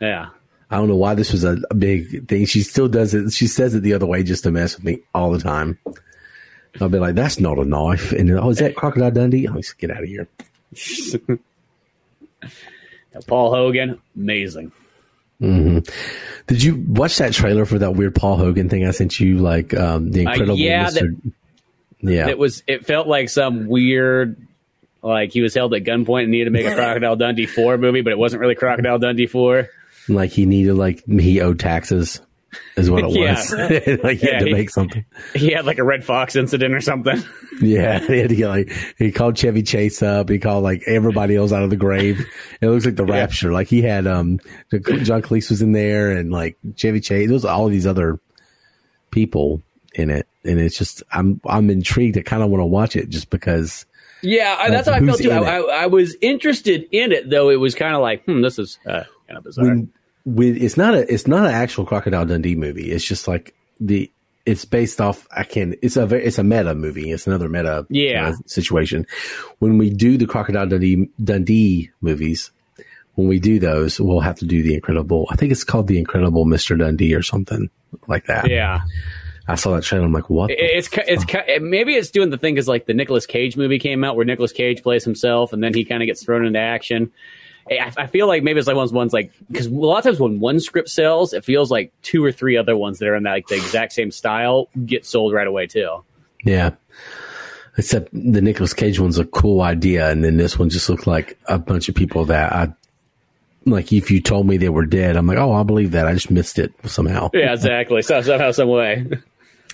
[0.00, 0.28] Yeah.
[0.70, 2.44] I don't know why this was a, a big thing.
[2.46, 3.32] She still does it.
[3.32, 5.78] She says it the other way just to mess with me all the time.
[6.80, 9.48] I'll be like, "That's not a knife," and then, oh, is that Crocodile Dundee?
[9.48, 10.28] Oh, just get out of here.
[13.26, 14.72] Paul Hogan, amazing.
[15.40, 19.38] Did you watch that trailer for that weird Paul Hogan thing I sent you?
[19.38, 21.16] Like um, the incredible yeah, Mr.
[22.00, 22.62] yeah, It was.
[22.66, 24.36] It felt like some weird,
[25.02, 28.00] like he was held at gunpoint and needed to make a Crocodile Dundee four movie,
[28.00, 29.68] but it wasn't really Crocodile Dundee four.
[30.08, 32.20] Like he needed like he owed taxes,
[32.76, 33.32] is what it Yeah.
[33.34, 33.52] was.
[34.04, 35.04] like he Yeah, had to he- make something.
[35.34, 37.22] He had like a Redd Foxx incident or something.
[37.58, 40.28] Yeah, he had to get like he called Chevy Chase up.
[40.28, 42.20] He called like everybody else out of the grave.
[42.60, 43.50] It looks like the Rapture.
[43.50, 44.40] Like he had um
[44.70, 47.28] John Cleese was in there and like Chevy Chase.
[47.28, 48.20] There was all these other
[49.10, 49.62] people
[49.94, 52.18] in it, and it's just I'm I'm intrigued.
[52.18, 53.86] I kind of want to watch it just because.
[54.22, 55.30] Yeah, I, that's how I felt too.
[55.30, 55.58] I.
[55.58, 57.48] I, I was interested in it, though.
[57.50, 59.64] It was kind of like, hmm, this is uh, kind of bizarre.
[59.66, 59.92] when,
[60.24, 62.90] when it's not a it's not an actual Crocodile Dundee movie.
[62.90, 64.10] It's just like the
[64.44, 65.26] it's based off.
[65.36, 65.74] I can.
[65.82, 67.10] It's a it's a meta movie.
[67.10, 68.30] It's another meta Yeah.
[68.32, 69.06] kinda situation.
[69.58, 72.50] When we do the Crocodile Dundee Dundee movies,
[73.14, 75.26] when we do those, we'll have to do the Incredible.
[75.30, 77.70] I think it's called the Incredible Mister Dundee or something
[78.06, 78.48] like that.
[78.50, 78.82] yeah,
[79.48, 80.04] I saw that trailer.
[80.04, 80.50] I'm like, what?
[80.52, 83.78] It's ki- it's ki- maybe it's doing the thing because like the Nicolas Cage movie
[83.78, 86.58] came out where Nicolas Cage plays himself and then he kind of gets thrown into
[86.58, 87.10] action.
[87.68, 89.98] I, I feel like maybe it's like one of those ones like because a lot
[89.98, 93.08] of times when one script sells, it feels like two or three other ones that
[93.08, 96.04] are in that, like the exact same style get sold right away too.
[96.44, 96.70] Yeah.
[97.78, 101.38] Except the Nicolas Cage one's a cool idea, and then this one just looked like
[101.46, 102.72] a bunch of people that I
[103.66, 103.92] like.
[103.92, 106.06] If you told me they were dead, I'm like, oh, I'll believe that.
[106.06, 107.28] I just missed it somehow.
[107.34, 108.00] Yeah, exactly.
[108.00, 109.06] So, somehow, some way.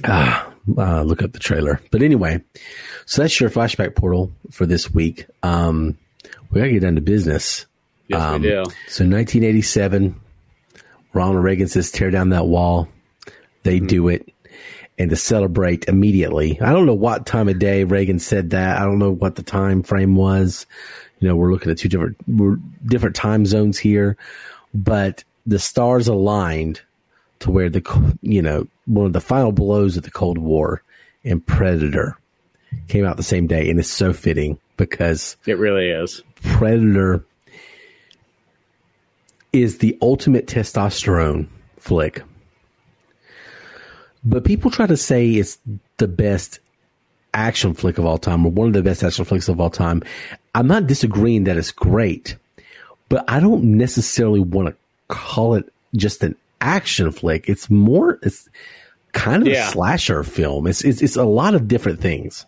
[0.05, 1.81] Ah, uh, look up the trailer.
[1.91, 2.43] But anyway,
[3.05, 5.27] so that's your flashback portal for this week.
[5.43, 5.99] Um,
[6.51, 7.67] we gotta get down to business.
[8.09, 8.65] Yes, Um, we do.
[8.89, 10.21] So 1987,
[11.13, 12.89] Ronald Reagan says, tear down that wall.
[13.63, 13.87] They Mm-hmm.
[13.87, 14.29] do it.
[14.99, 18.79] And to celebrate immediately, I don't know what time of day Reagan said that.
[18.79, 20.67] I don't know what the time frame was.
[21.19, 24.17] You know, we're looking at two different, we're different time zones here,
[24.75, 26.83] but the stars aligned
[27.41, 27.83] to where the,
[28.21, 30.83] you know, one of the final blows of the Cold War
[31.25, 32.17] and Predator
[32.89, 33.71] came out the same day.
[33.71, 36.23] And it's so fitting because It really is.
[36.43, 37.25] Predator
[39.53, 41.47] is the ultimate testosterone
[41.79, 42.23] flick.
[44.25, 45.59] But people try to say it's
[45.99, 46.61] the best
[47.35, 50.03] action flick of all time or one of the best action flicks of all time.
[50.55, 52.37] I'm not disagreeing that it's great,
[53.09, 54.77] but I don't necessarily want to
[55.09, 57.49] call it just an action flick.
[57.49, 58.49] It's more it's
[59.13, 59.69] kind of Yeah.
[59.69, 60.67] a slasher film.
[60.67, 62.47] It's, it's it's a lot of different things.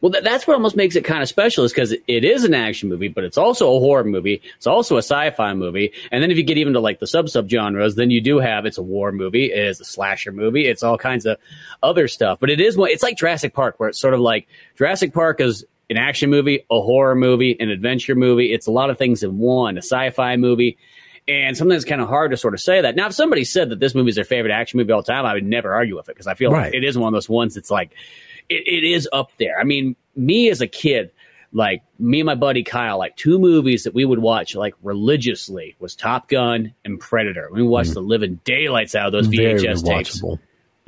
[0.00, 2.54] Well, that, that's what almost makes it kind of special, is because it is an
[2.54, 4.40] action movie, but it's also a horror movie.
[4.56, 7.28] It's also a sci-fi movie, and then if you get even to like the sub
[7.28, 10.66] sub genres, then you do have it's a war movie, it is a slasher movie,
[10.66, 11.36] it's all kinds of
[11.82, 12.38] other stuff.
[12.38, 12.90] But it is one.
[12.90, 16.64] It's like Jurassic Park, where it's sort of like Jurassic Park is an action movie,
[16.70, 18.52] a horror movie, an adventure movie.
[18.52, 19.76] It's a lot of things in one.
[19.76, 20.78] A sci-fi movie.
[21.28, 22.96] And sometimes it's kind of hard to sort of say that.
[22.96, 25.26] Now, if somebody said that this movie is their favorite action movie of all time,
[25.26, 26.66] I would never argue with it because I feel Right.
[26.66, 27.90] like it is one of those ones that's like,
[28.48, 29.60] it, it is up there.
[29.60, 31.10] I mean, me as a kid,
[31.52, 35.76] like me and my buddy Kyle, like two movies that we would watch like religiously
[35.78, 37.48] was Top Gun and Predator.
[37.52, 37.94] We watched mm-hmm.
[37.94, 40.22] the living daylights out of those Very VHS tapes.
[40.22, 40.38] watchable.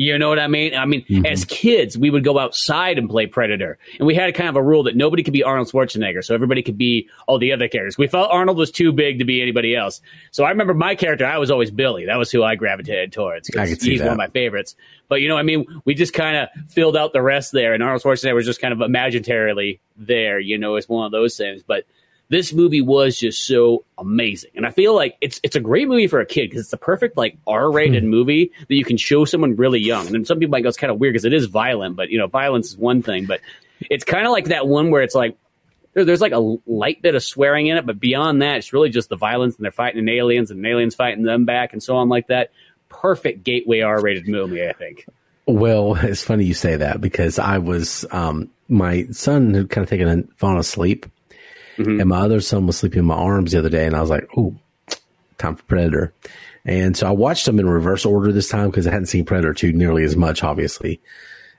[0.01, 0.75] You know what I mean?
[0.75, 1.27] I mean, Mm-hmm.
[1.27, 4.63] as kids, we would go outside and play Predator, and we had kind of a
[4.63, 7.99] rule that nobody could be Arnold Schwarzenegger, so everybody could be all the other characters.
[7.99, 10.01] We felt Arnold was too big to be anybody else.
[10.31, 12.07] So I remember my character, I was always Billy.
[12.07, 13.51] That was who I gravitated towards.
[13.55, 14.75] I could see he's one of my favorites.
[15.09, 17.83] But you know, I mean, we just kind of filled out the rest there, and
[17.83, 20.39] Arnold Schwarzenegger was just kind of imaginarily there.
[20.39, 21.63] You know, it's one of those things.
[21.63, 21.85] But
[22.31, 26.07] this movie was just so amazing, and I feel like it's it's a great movie
[26.07, 29.25] for a kid because it's the perfect like R rated movie that you can show
[29.25, 30.07] someone really young.
[30.07, 32.09] And then some people might go, it's kind of weird because it is violent, but
[32.09, 33.41] you know, violence is one thing, but
[33.81, 35.37] it's kind of like that one where it's like
[35.93, 38.91] there, there's like a light bit of swearing in it, but beyond that, it's really
[38.91, 41.97] just the violence and they're fighting an aliens and aliens fighting them back and so
[41.97, 42.53] on like that.
[42.89, 45.07] Perfect gateway R rated movie, I think.
[45.47, 49.91] Well, it's funny you say that because I was um, my son had kind of
[49.91, 51.07] taken a fallen asleep,
[51.89, 54.11] and my other son was sleeping in my arms the other day, and I was
[54.11, 54.55] like, "Oh,
[55.39, 56.13] time for Predator."
[56.65, 59.55] And so I watched them in reverse order this time because I hadn't seen Predator
[59.55, 61.01] two nearly as much, obviously.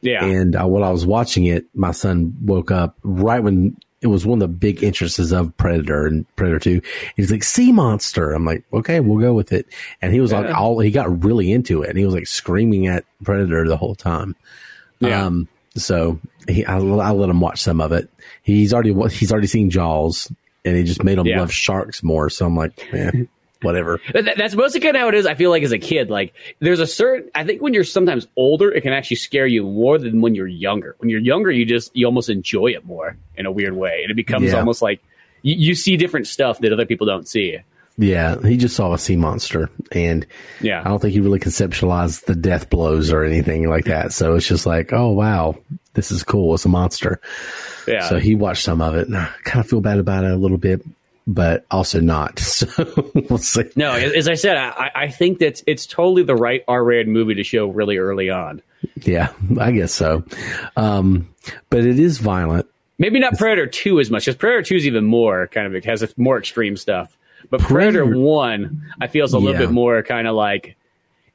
[0.02, 0.24] Yeah.
[0.24, 4.26] And uh, while I was watching it, my son woke up right when it was
[4.26, 6.82] one of the big entrances of Predator and Predator 2.
[7.16, 8.32] He's like, sea monster.
[8.32, 9.68] I'm like, okay, we'll go with it.
[10.02, 12.88] And he was like, all, he got really into it and he was like screaming
[12.88, 14.36] at Predator the whole time.
[15.00, 15.26] Yeah.
[15.26, 18.10] Um, so he, I, I let him watch some of it.
[18.44, 20.32] He's already, he's already seen Jaws
[20.66, 21.40] and he just made him Yeah.
[21.40, 22.30] love sharks more.
[22.30, 23.28] So I'm like, man,
[23.62, 24.00] whatever.
[24.14, 25.26] That- that- that's mostly kind of how it is.
[25.26, 27.30] I feel like as a kid, like there's a certain.
[27.36, 30.48] I think when you're sometimes older, it can actually scare you more than when you're
[30.48, 30.96] younger.
[31.00, 34.12] When you're younger, you just you almost enjoy it more in a weird way, and
[34.12, 34.60] it becomes Yeah.
[34.60, 35.02] almost like
[35.44, 37.58] you, you see different stuff that other people don't see.
[37.98, 38.40] Yeah.
[38.42, 40.26] He just saw a sea monster and
[40.62, 44.14] Yeah, I don't think he really conceptualized the death blows or anything like that.
[44.14, 45.58] So it's just like, oh wow,
[45.94, 46.56] this is cool.
[46.56, 47.20] It's a monster.
[47.88, 48.08] yeah.
[48.08, 50.36] So he watched some of it, and I kind of feel bad about it a
[50.38, 50.82] little bit,
[51.28, 52.40] but also not.
[52.62, 53.66] So we'll see.
[53.76, 57.44] no, as I said, I, I think that it's totally the right R-rated movie to
[57.44, 58.62] show really early on.
[59.02, 60.24] Yeah, I guess so.
[60.76, 61.30] Um,
[61.70, 62.68] but it is violent.
[62.98, 65.86] Maybe not Predator Two as much, because Predator Two is even more kind of it
[65.86, 67.18] has more extreme stuff.
[67.50, 69.68] But Predator, Predator- One, I feel is a little Yeah.
[69.68, 70.76] bit more kind of like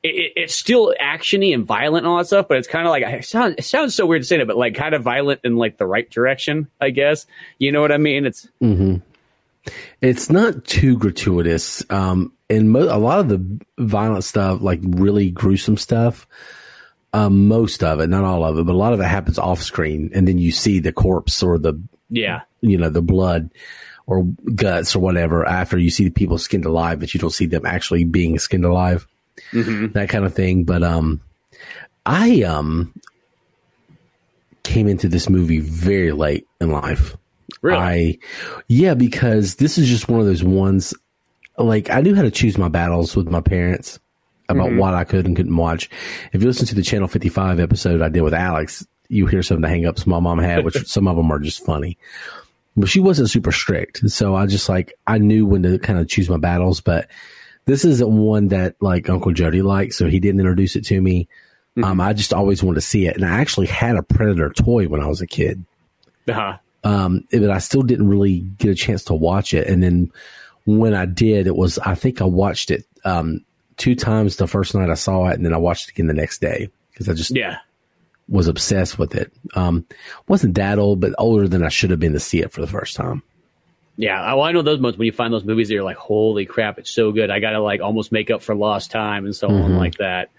[0.03, 2.90] it, it, it's still actiony and violent and all that stuff, but it's kind of
[2.90, 5.40] like it sounds, it sounds so weird to say it, but like kind of violent
[5.42, 7.27] in like the right direction, I guess.
[7.59, 8.25] You know what I mean?
[8.27, 8.97] It's mm-hmm.
[10.01, 11.83] It's not too gratuitous.
[11.90, 16.29] Um, and mo- a lot of the violent stuff, like really gruesome stuff,
[17.12, 19.61] um, most of it, not all of it, but a lot of it happens off
[19.62, 21.75] screen, and then you see the corpse or the
[22.11, 23.51] yeah, you know the blood
[24.07, 27.47] or guts or whatever after you see the people skinned alive, but you don't see
[27.47, 29.07] them actually being skinned alive,
[29.53, 30.64] that kind of thing.
[30.64, 31.21] But um,
[32.05, 32.92] I um
[34.62, 37.16] came into this movie very late in life.
[37.62, 37.79] Really?
[37.79, 38.19] I,
[38.69, 40.95] yeah, because this is just one of those ones.
[41.59, 43.99] Like I knew how to choose my battles with my parents
[44.49, 44.79] about Mm-hmm.
[44.79, 45.90] what I could and couldn't watch.
[46.33, 49.57] If you listen to the Channel 55 episode I did with Alex, you hear some
[49.57, 51.97] of the hangups my mom had, which some of them are just funny.
[52.77, 56.09] But she wasn't super strict, so I just like I knew when to kind of
[56.09, 56.81] choose my battles.
[56.81, 57.09] But
[57.65, 61.29] this isn't one that like Uncle Jody liked, so he didn't introduce it to me.
[61.83, 64.89] Um, I just always wanted to see it, and I actually had a Predator toy
[64.89, 65.62] when I was a kid
[66.27, 66.57] Uh-huh.
[66.85, 69.67] um, but I still didn't really get a chance to watch it.
[69.69, 70.11] And then
[70.65, 73.45] when I did, it was I think I watched it um,
[73.77, 76.15] two times the first night I saw it, and then I watched it again the
[76.15, 77.59] next day because I just Yeah.
[78.29, 79.33] Was obsessed with it.
[79.55, 79.87] Um,
[80.29, 82.67] wasn't that old, but older than I should have been to see it for the
[82.67, 83.23] first time.
[83.97, 85.97] Yeah, I, well, I know those moments when you find those movies that you're like,
[85.97, 89.25] "Holy crap, it's so good!" I got to like almost make up for lost time
[89.25, 90.31] and so on like that.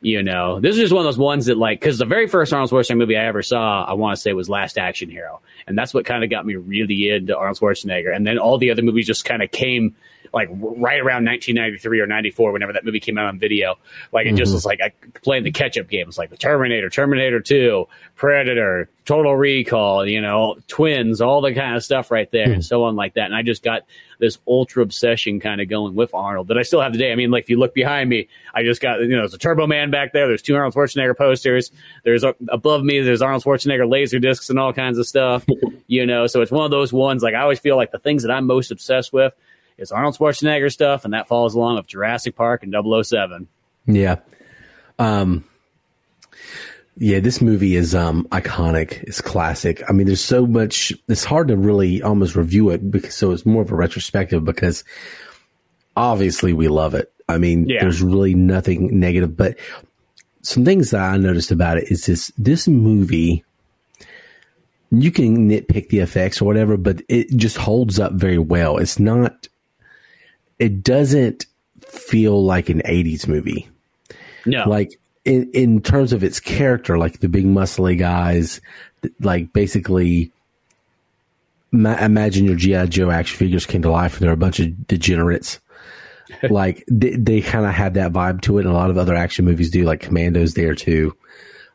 [0.00, 2.52] You know, this is just one of those ones that like because the very first
[2.52, 5.76] Arnold Schwarzenegger movie I ever saw, I want to say was Last Action Hero, and
[5.76, 8.14] that's what kind of got me really into Arnold Schwarzenegger.
[8.14, 9.96] And then all the other movies just kind of came
[10.32, 13.76] like right around 1993 or 94, whenever that movie came out on video.
[14.12, 14.92] Like it just was like I
[15.22, 21.20] playing the catch-up games, like the Terminator, Terminator 2, Predator, Total Recall, you know, Twins,
[21.20, 23.26] all the kind of stuff right there, and so on like that.
[23.26, 23.82] And I just got
[24.20, 27.10] this ultra obsession kind of going with Arnold that I still have today.
[27.10, 29.38] I mean, like if you look behind me, I just got you know there's a
[29.38, 30.28] Turbo Man back there.
[30.28, 31.72] There's two Arnold Schwarzenegger posters.
[32.04, 33.00] There's uh, above me.
[33.00, 35.44] There's Arnold Schwarzenegger laser discs and all kinds of stuff.
[35.88, 37.22] you know, so it's one of those ones.
[37.22, 39.34] Like I always feel like the things that I'm most obsessed with
[39.82, 42.72] is Arnold Schwarzenegger stuff, and that follows along with Jurassic Park and
[43.04, 43.46] 007.
[43.86, 44.16] Yeah.
[44.98, 45.44] Um,
[46.96, 49.02] yeah, this movie is um, iconic.
[49.02, 49.82] It's classic.
[49.88, 50.92] I mean, there's so much.
[51.08, 54.84] It's hard to really almost review it because so it's more of a retrospective because
[55.96, 57.10] obviously we love it.
[57.28, 57.80] I mean, Yeah.
[57.80, 59.56] there's really nothing negative, but
[60.42, 63.44] some things that I noticed about it is this: this movie.
[64.90, 68.76] You can nitpick the effects or whatever, but it just holds up very well.
[68.76, 69.48] It's not.
[70.58, 71.46] It doesn't
[71.80, 73.68] feel like an '80s movie
[74.46, 78.60] No, like in in terms of its character, like the big muscly guys,
[79.20, 80.30] like basically.
[81.74, 84.86] Ma- imagine your GI Joe action figures came to life, and they're a bunch of
[84.86, 85.58] degenerates.
[86.50, 89.14] like they, they kind of had that vibe to it, and a lot of other
[89.14, 91.16] action movies do, like Commandos there too.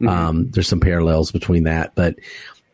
[0.07, 2.15] Um, there's some parallels between that, but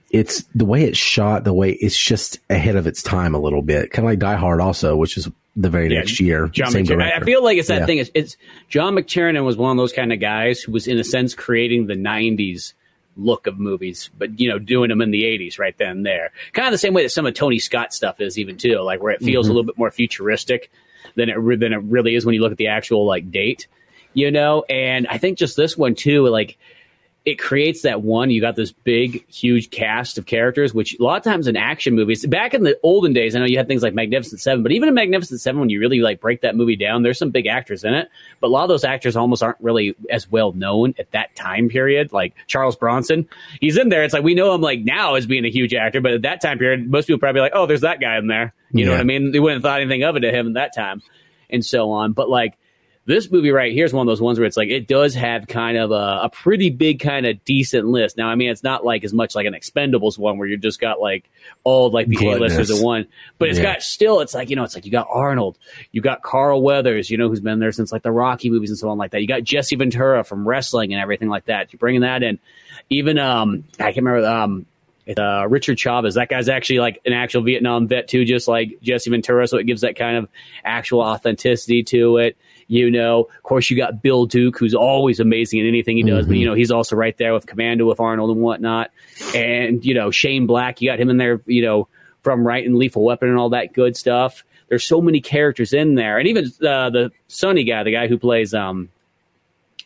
[0.10, 3.62] it's the way it's shot, the way it's just ahead of its time a little
[3.62, 6.48] bit, kind of like Die Hard, also, which is the very Yeah, next year.
[6.48, 7.02] John same.
[7.02, 7.86] I- feel like it's that Yeah.
[7.86, 7.98] thing.
[8.00, 8.38] It's, it's
[8.70, 11.88] John McTiernan was one of those kind of guys who was, in a sense, creating
[11.88, 12.74] the '90s
[13.16, 16.32] look of movies, but you know, doing them in the '80s right then and there.
[16.54, 19.02] Kind of the same way that some of Tony Scott stuff is, even too, like
[19.02, 19.56] where it feels a mm-hmm.
[19.56, 20.72] little bit more futuristic
[21.16, 23.68] than it re- than it really is when you look at the actual like date.
[24.16, 26.58] You know, and I think just this one too, like
[27.26, 28.30] it creates that one.
[28.30, 31.96] You got this big, huge cast of characters, which a lot of times in action
[31.96, 34.74] movies, back in the olden days, I know you had things like Magnificent Seven, but
[34.74, 37.48] even in Magnificent Seven, when you really like break that movie down, there's some big
[37.48, 38.10] actors in it,
[38.42, 41.70] but a lot of those actors almost aren't really as well known at that time
[41.70, 42.12] period.
[42.12, 43.28] Like Charles Bronson,
[43.62, 44.04] he's in there.
[44.04, 46.42] It's like we know him like now as being a huge actor, but at that
[46.42, 48.54] time period, most people probably like, oh, there's that guy in there.
[48.74, 49.32] You know what I mean?
[49.32, 51.02] They wouldn't have thought anything of it to him at that time,
[51.50, 52.12] and so on.
[52.14, 52.58] But like
[53.06, 55.46] this movie right here is one of those ones where it's like it does have
[55.48, 58.16] kind of a, a pretty big kind of decent list.
[58.18, 60.80] Now, I mean, it's not like as much like an Expendables one where you just
[60.80, 61.30] got like
[61.66, 63.08] all like the A listers in one,
[63.40, 63.74] but it's Yeah.
[63.74, 65.58] got still it's like you know it's like you got Arnold,
[65.92, 68.80] you got Carl Weathers, you know who's been there since like the Rocky movies and
[68.80, 69.22] so on like that.
[69.22, 71.74] You got Jesse Ventura from wrestling and everything like that.
[71.74, 72.40] You're bringing that in,
[72.90, 74.66] even um I can't remember um.
[75.06, 76.16] It's, uh, Richard Chaves.
[76.16, 79.48] That guy's actually like an actual Vietnam vet too, just like Jesse Ventura.
[79.48, 80.30] So it gives that kind of
[80.64, 82.38] actual authenticity to it.
[82.68, 86.26] You know, of course, you got Bill Duke, who's always amazing in anything he does,
[86.26, 88.92] but you know, he's also right there with Commando with Arnold and whatnot.
[89.36, 91.88] And, you know, Shane Black, you got him in there, you know,
[92.22, 94.46] from Right and Lethal Weapon and all that good stuff.
[94.70, 96.18] There's so many characters in there.
[96.18, 98.90] And even uh, the Sonny guy, the guy who plays, um,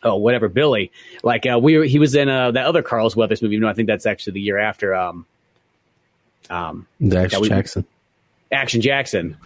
[0.02, 0.90] oh, whatever, Billy.
[1.22, 3.58] Like, uh, we were, he was in uh, that other Carl's Weathers movie.
[3.58, 5.26] No, I think that's actually the year after um,
[6.50, 7.84] um, Yeah, we- Jackson.
[8.50, 9.36] Action Jackson.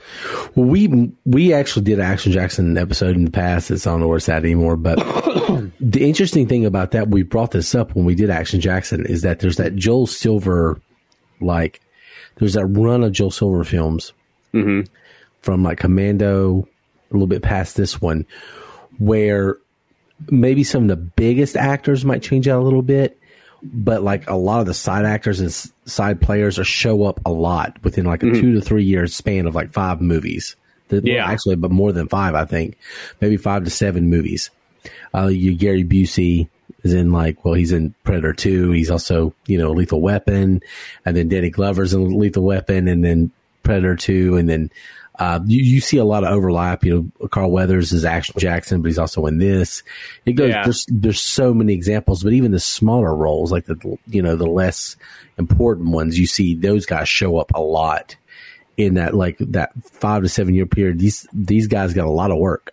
[0.55, 3.69] Well, we we actually did Action Jackson episode in the past.
[3.73, 4.77] It's on don't know where it's at anymore.
[4.77, 4.95] But
[5.81, 9.23] the interesting thing about that, we brought this up when we did Action Jackson, is
[9.23, 10.81] that there's that Joel Silver,
[11.41, 11.81] like
[12.37, 14.13] there's that run of Joel Silver films
[14.53, 16.69] from like Commando,
[17.11, 18.25] a little bit past this one,
[18.99, 19.59] where
[20.31, 23.19] maybe some of the biggest actors might change out a little bit,
[23.63, 25.53] but like a lot of the side actors and
[25.89, 29.47] side players are show up a lot within like a two to three year span
[29.47, 30.57] of like five movies.
[30.91, 31.27] Yeah.
[31.27, 32.77] actually, but more than five, I think,
[33.19, 34.51] maybe five to seven movies.
[35.15, 36.49] Uh, you Gary Busey,
[36.83, 38.73] is in, like, well, he's in Predator Two.
[38.73, 40.63] He's also, you know, Lethal Weapon,
[41.05, 43.31] and then Danny Glover's in Lethal Weapon, and then
[43.63, 44.71] Predator Two, and then
[45.19, 46.85] uh, you, you see a lot of overlap.
[46.85, 49.83] You know, Carl Weathers is Action Jackson, but he's also in this.
[50.25, 50.51] It goes.
[50.51, 50.65] Yeah.
[50.65, 54.47] There's there's so many examples, but even the smaller roles, like the you know the
[54.47, 54.97] less
[55.39, 58.17] important ones, you see those guys show up a lot
[58.77, 60.99] in that like that five to seven year period.
[60.99, 62.73] These these guys got a lot of work.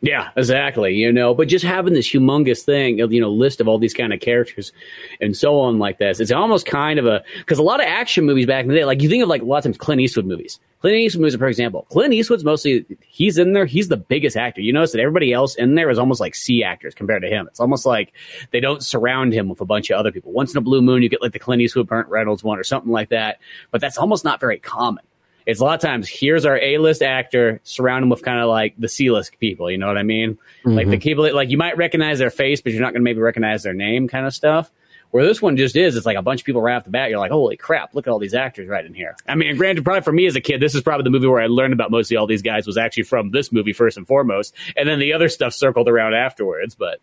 [0.00, 0.94] Yeah, exactly.
[0.94, 4.12] You know, but just having this humongous thing you know, list of all these kind
[4.12, 4.72] of characters
[5.20, 8.24] and so on like this, it's almost kind of a, because a lot of action
[8.24, 10.00] movies back in the day, like you think of like a lot of times Clint
[10.00, 10.60] Eastwood movies.
[10.80, 11.86] Clint Eastwood movies, for example.
[11.90, 14.60] Clint Eastwood's mostly, he's in there, he's the biggest actor.
[14.60, 17.48] You notice that everybody else in there is almost like C actors compared to him.
[17.48, 18.12] It's almost like
[18.52, 20.32] they don't surround him with a bunch of other people.
[20.32, 22.64] Once in a blue moon, you get like the Clint Eastwood Burt Reynolds one or
[22.64, 23.38] something like that,
[23.70, 25.04] but that's almost not very common
[25.48, 28.74] it's a lot of times here's our A-list actor, surround him with kind of like
[28.76, 29.70] the C-list people.
[29.70, 30.34] You know what I mean?
[30.34, 30.72] Mm-hmm.
[30.72, 33.04] Like the people that like you might recognize their face, but you're not going to
[33.04, 34.70] maybe recognize their name, kind of stuff.
[35.10, 37.08] Where this one just is, it's like a bunch of people right off the bat.
[37.08, 39.16] You're like, holy crap, look at all these actors right in here.
[39.26, 41.40] I mean, granted, probably for me as a kid, this is probably the movie where
[41.40, 44.54] I learned about mostly all these guys was actually from this movie first and foremost,
[44.76, 46.74] and then the other stuff circled around afterwards.
[46.74, 47.00] But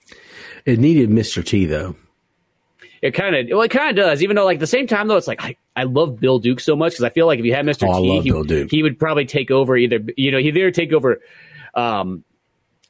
[0.65, 1.43] it needed Mr.
[1.43, 1.95] T though.
[3.01, 4.23] It kind of, well, it kind of does.
[4.23, 6.75] Even though, like, the same time though, it's like I, I love Bill Duke so
[6.75, 7.87] much because I feel like if you had Mr.
[7.87, 11.21] Oh, T, he, he, would probably take over either, you know, he'd either take over
[11.75, 12.23] um,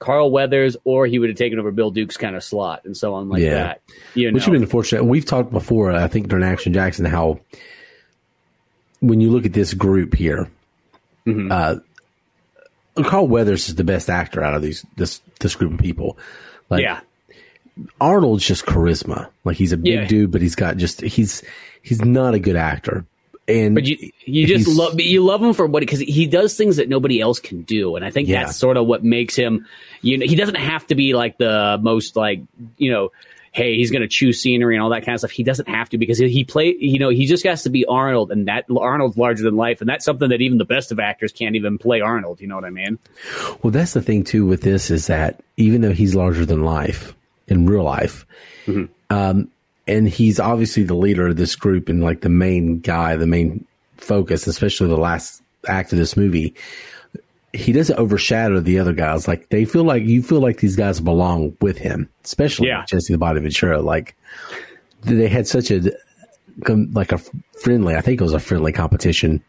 [0.06, 3.16] Carl Weathers or he would have taken over Bill Duke's kind of slot and so
[3.16, 3.54] on like yeah.
[3.56, 3.82] that.
[4.14, 4.36] You know?
[4.36, 5.04] Which would have been unfortunate.
[5.04, 7.40] We've talked before, I think, during Action Jackson, how
[9.00, 10.48] when you look at this group here,
[11.26, 11.52] mm-hmm.
[11.52, 16.20] uh, Carl Weathers is the best actor out of these this this group of people.
[16.70, 17.00] Like, yeah.
[18.00, 19.30] Arnold's just charisma.
[19.44, 20.08] Like he's a big Yeah.
[20.08, 21.44] dude, but he's got just he's
[21.82, 23.06] he's not a good actor.
[23.48, 26.78] And But you, you just love you love him for what because he does things
[26.78, 28.46] that nobody else can do, and I think Yeah.
[28.46, 29.68] that's sort of what makes him.
[30.02, 32.42] You know, he doesn't have to be like the most like
[32.78, 33.12] you know.
[33.52, 35.32] Hey, he's going to chews scenery and all that kind of stuff.
[35.32, 36.76] He doesn't have to because he, he play.
[36.78, 39.90] You know, he just has to be Arnold, and that Arnold's larger than life, and
[39.90, 42.42] that's something that even the best of actors can't even play Arnold.
[42.42, 43.00] You know what I mean?
[43.64, 47.16] Well, that's the thing too with this is that even though he's larger than life
[47.48, 48.26] in real life,
[49.10, 49.50] um,
[49.88, 53.66] and he's obviously the leader of this group and like the main guy, the main
[53.98, 56.54] focus, especially the last act of this movie,
[57.54, 59.28] he doesn't overshadow the other guys.
[59.28, 62.84] Like they feel like you feel like these guys belong with him, especially Yeah.
[62.86, 63.82] Jesse the Body Ventura.
[63.82, 64.16] Like
[65.02, 65.92] they had such a
[66.68, 67.20] like a
[67.62, 67.96] friendly.
[67.96, 69.44] I think it was a friendly competition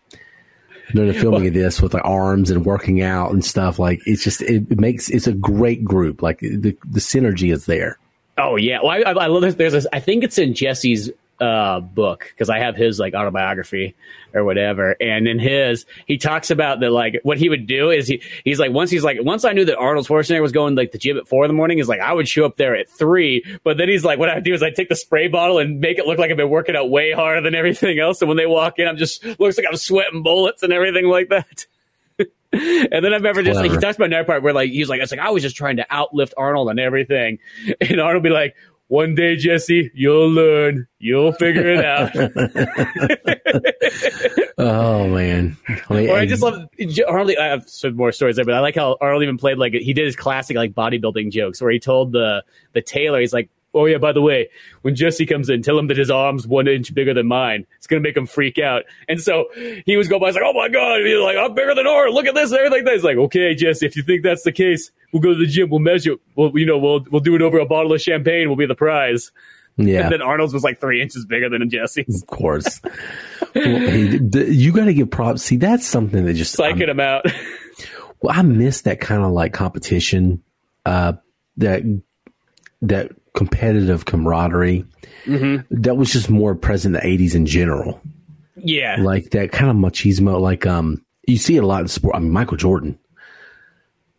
[0.94, 3.78] during the filming of this with the arms and working out and stuff.
[3.78, 6.22] Like it's just it makes it's a great group.
[6.22, 7.98] Like the the synergy is there.
[8.38, 9.54] Oh yeah, well, I, I love this.
[9.54, 9.86] There's this.
[9.92, 11.10] I think it's in Jesse's
[11.40, 13.94] uh, book because I have his like autobiography
[14.34, 18.08] or whatever, and in his he talks about that like what he would do is
[18.08, 20.92] he he's like once he's like once I knew that Arnold Schwarzenegger was going like
[20.92, 22.90] the gym at four in the morning is like I would show up there at
[22.90, 25.80] three, but then he's like what I do is I take the spray bottle and
[25.80, 28.36] make it look like I've been working out way harder than everything else, and when
[28.36, 31.66] they walk in, I'm just looks like I'm sweating bullets and everything like that.
[32.52, 34.88] And then I remember just like he talks about another part where like he was
[34.88, 37.38] like, it's like I was just trying to outlift Arnold and everything.
[37.80, 38.54] And Arnold be like,
[38.88, 40.86] one day, Jesse, you'll learn.
[40.98, 42.14] You'll figure it out.
[44.58, 45.54] Oh man!
[45.68, 46.66] I mean, or I just love
[47.06, 47.36] Arnold.
[47.38, 49.92] I have some more stories there, but I like how Arnold even played like he
[49.92, 52.42] did his classic like bodybuilding jokes where he told the
[52.72, 54.48] the tailor, he's like, "Oh yeah, by the way,
[54.82, 57.66] when Jesse comes in, tell him that his arm's one inch bigger than mine.
[57.76, 59.46] It's gonna make him freak out." And so
[59.86, 61.86] he was going by, he's like, "Oh my god!" And he's like, "I'm bigger than
[61.86, 62.14] Arnold.
[62.14, 62.94] Look at this and everything." Like that.
[62.94, 65.70] He's like, "Okay, Jesse, if you think that's the case, we'll go to the gym.
[65.70, 66.16] We'll measure.
[66.34, 68.48] We'll you know we'll we'll do it over a bottle of champagne.
[68.48, 69.30] We'll be the prize."
[69.78, 72.80] yeah, And then Arnold's was like three inches bigger than Jesse's, of course.
[72.82, 74.18] well, hey,
[74.48, 75.42] you got to give props.
[75.42, 77.26] See, that's something that just I'm- psyching him out.
[78.22, 80.42] Well, I miss that kind of like competition,
[80.86, 81.12] uh,
[81.58, 81.82] that
[82.80, 84.84] that competitive camaraderie.
[85.26, 85.82] Mm-hmm.
[85.82, 88.00] That was just more present in the '80s in general.
[88.56, 90.40] yeah, Like that kind of machismo.
[90.40, 92.16] Like um, you see it a lot in sport.
[92.16, 92.98] I mean, Michael Jordan.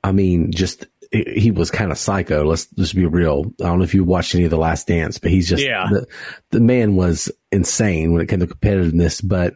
[0.03, 2.43] I mean, just he was kind of psycho.
[2.45, 3.45] Let's just be real.
[3.61, 5.87] I don't know if you watched any of the Last Dance, but he's just Yeah.
[5.91, 6.05] the,
[6.51, 9.21] the man was insane when it came to competitiveness.
[9.25, 9.55] But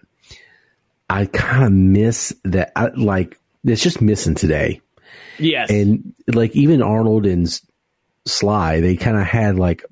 [1.09, 2.71] I kind of miss that.
[2.75, 4.79] I, like it's just missing today.
[5.37, 7.47] yes, And like even Arnold and
[8.25, 9.83] Sly, they kind of had like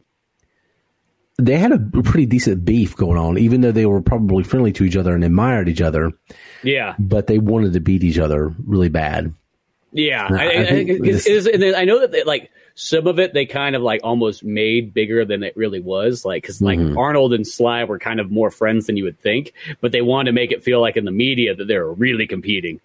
[1.37, 4.83] they had a pretty decent beef going on, even though they were probably friendly to
[4.83, 6.11] each other and admired each other,
[6.63, 6.95] yeah.
[6.99, 9.33] but they wanted to beat each other really bad.
[9.93, 12.11] Yeah, I, I I, think I, 'cause this- it is, and then I know that
[12.11, 15.79] they, like some of it they kind of like almost made bigger than it really
[15.79, 16.23] was.
[16.25, 16.95] Like because like Mhm.
[16.97, 20.31] Arnold and Sly were kind of more friends than you would think, but they wanted
[20.31, 22.79] to make it feel like in the media that they were really competing.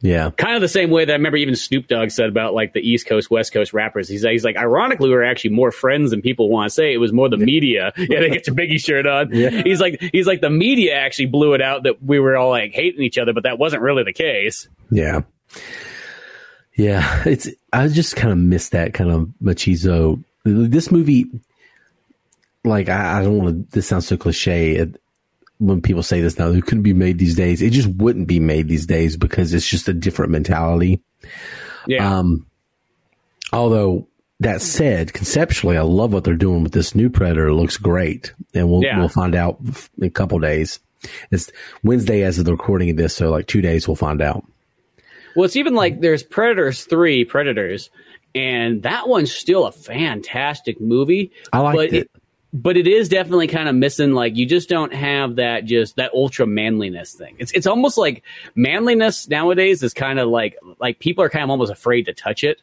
[0.00, 0.30] Yeah.
[0.30, 2.80] Kind of the same way that I remember even Snoop Dogg said about like the
[2.80, 4.06] East Coast, West Coast rappers.
[4.06, 6.92] He's, like, he's like, ironically, we are actually more friends than people want to say.
[6.92, 7.92] It was more the media.
[8.04, 9.30] Yeah, they get your Biggie shirt on.
[9.32, 9.62] Yeah.
[9.62, 12.72] He's like, he's like, the media actually blew it out that we were all like
[12.72, 14.68] hating each other, but that wasn't really the case.
[14.90, 15.22] Yeah.
[16.76, 17.22] Yeah.
[17.24, 20.22] It's, I just kind of miss that kind of machizo.
[20.44, 21.26] This movie,
[22.62, 24.76] like, I, I don't want to, this sounds so cliche.
[24.76, 25.00] It,
[25.58, 27.62] when people say this now, it couldn't be made these days.
[27.62, 31.00] It just wouldn't be made these days because it's just a different mentality.
[31.86, 32.18] Yeah.
[32.18, 32.46] Um,
[33.52, 34.08] although
[34.40, 37.48] that said, conceptually, I love what they're doing with this new Predator.
[37.48, 38.98] It looks great, and we'll Yeah.
[38.98, 39.58] we'll find out
[39.98, 40.80] in a couple days.
[41.30, 41.50] It's
[41.82, 44.44] Wednesday as of the recording of this, so like two days we'll find out.
[45.36, 47.90] Well, it's even like there's Predators 3, Predators,
[48.34, 51.30] and that one's still a fantastic movie.
[51.52, 52.10] I liked but it.
[52.56, 56.12] But it is definitely kind of missing like you just don't have that just that
[56.14, 57.34] ultra manliness thing.
[57.40, 58.22] It's it's almost like
[58.54, 62.44] manliness nowadays is kind of like like people are kind of almost afraid to touch
[62.44, 62.58] it.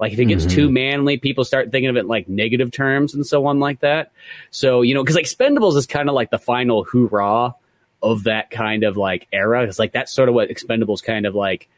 [0.00, 0.74] Like if it gets too mm-hmm.
[0.74, 4.10] manly, people start thinking of it in, like negative terms and so on like that.
[4.50, 7.54] So, you know, like Expendables is kind of like the final hoorah
[8.02, 9.62] of that kind of like era.
[9.62, 11.68] It's like that's sort of what Expendables kind of like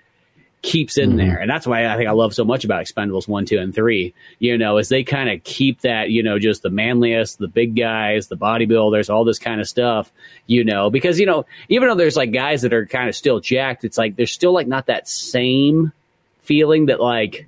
[0.62, 1.18] keeps in mm-hmm.
[1.18, 1.38] there.
[1.38, 4.12] And that's why I think I love so much about Expendables 1, 2, and 3,
[4.38, 7.76] you know, is they kind of keep that, you know, just the manliest, the big
[7.76, 10.10] guys, the bodybuilders, all this kind of stuff,
[10.46, 13.40] you know, because, you know, even though there's like guys that are kind of still
[13.40, 15.92] jacked, it's like there's still like not that same
[16.42, 17.46] feeling that like,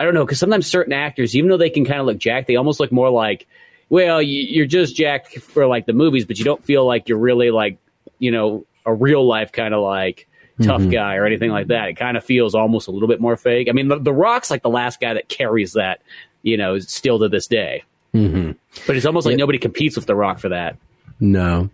[0.00, 2.48] I don't know, because sometimes certain actors, even though they can kind of look jacked,
[2.48, 3.46] they almost look more like,
[3.88, 7.18] well, you- you're just jacked for like the movies, but you don't feel like you're
[7.18, 7.78] really like,
[8.18, 10.26] you know, a real life kind of like
[10.62, 11.88] tough guy or anything like that.
[11.88, 13.68] It kind of feels almost a little bit more fake.
[13.68, 16.00] I mean, the, the Rock's like the last guy that carries that,
[16.42, 17.84] you know, still to this day.
[18.14, 18.52] Mm-hmm.
[18.86, 20.76] But it's almost like nobody competes with the Rock for that.
[21.20, 21.70] No,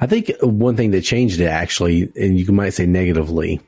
[0.00, 3.60] I think one thing that changed it actually, and you might say negatively,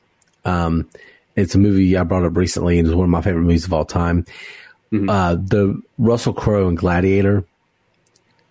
[0.44, 0.88] um,
[1.34, 3.72] it's a movie I brought up recently, and it's one of my favorite movies of
[3.72, 4.24] all time.
[4.92, 7.44] Uh, the Russell Crowe and Gladiator,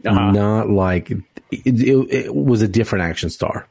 [0.05, 0.31] Uh-huh.
[0.31, 3.67] not like it, it, it was a different action star.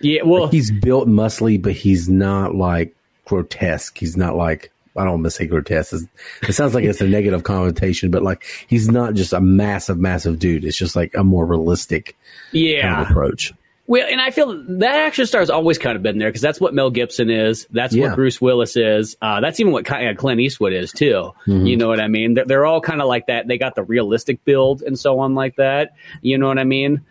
[0.00, 2.94] Yeah, well, He's built muscly, but he's not like
[3.24, 3.96] grotesque.
[3.98, 5.92] He's not like I don't want to say grotesque.
[5.92, 9.98] It's- It sounds like it's a negative connotation, but like he's not just a massive,
[9.98, 10.64] massive dude.
[10.64, 12.16] It's just like a more realistic
[12.52, 13.02] kind yeah.
[13.02, 13.52] of approach.
[13.88, 16.60] Well, and I feel that action star has always kind of been there because that's
[16.60, 17.68] what Mel Gibson is.
[17.70, 18.06] That's Yeah.
[18.08, 19.16] what Bruce Willis is.
[19.22, 21.32] Uh, that's even what Clint Eastwood is too.
[21.46, 22.34] You know what I mean?
[22.34, 23.46] They're, they're all kind of like that.
[23.46, 25.92] They got the realistic build and so on like that.
[26.22, 27.02] You know what I mean?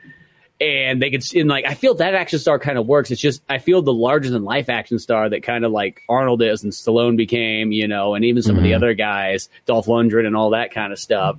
[0.61, 3.11] And they could, in like, I feel that action star kind of works.
[3.11, 6.41] It's just, I feel the larger than life action star that kind of like Arnold
[6.41, 8.77] is and Stallone became, you know, and even some of the mm-hmm.
[8.77, 11.37] other guys, Dolph Lundgren and all that kind of stuff.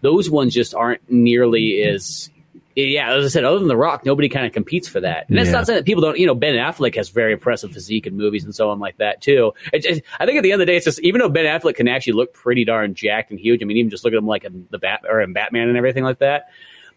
[0.00, 2.30] Those ones just aren't nearly as
[2.74, 5.28] yeah, as I said, other than The Rock, nobody kind of competes for that.
[5.28, 5.52] And that's Yeah.
[5.52, 8.44] not saying that people don't, you know, Ben Affleck has very impressive physique in movies
[8.44, 9.52] and so on like that too.
[9.72, 11.44] It, it- I think at the end of the day, it's just, even though Ben
[11.44, 14.18] Affleck can actually look pretty darn jacked and huge, I mean, even just look at
[14.18, 16.48] him like in the Bat or in Batman and everything like that.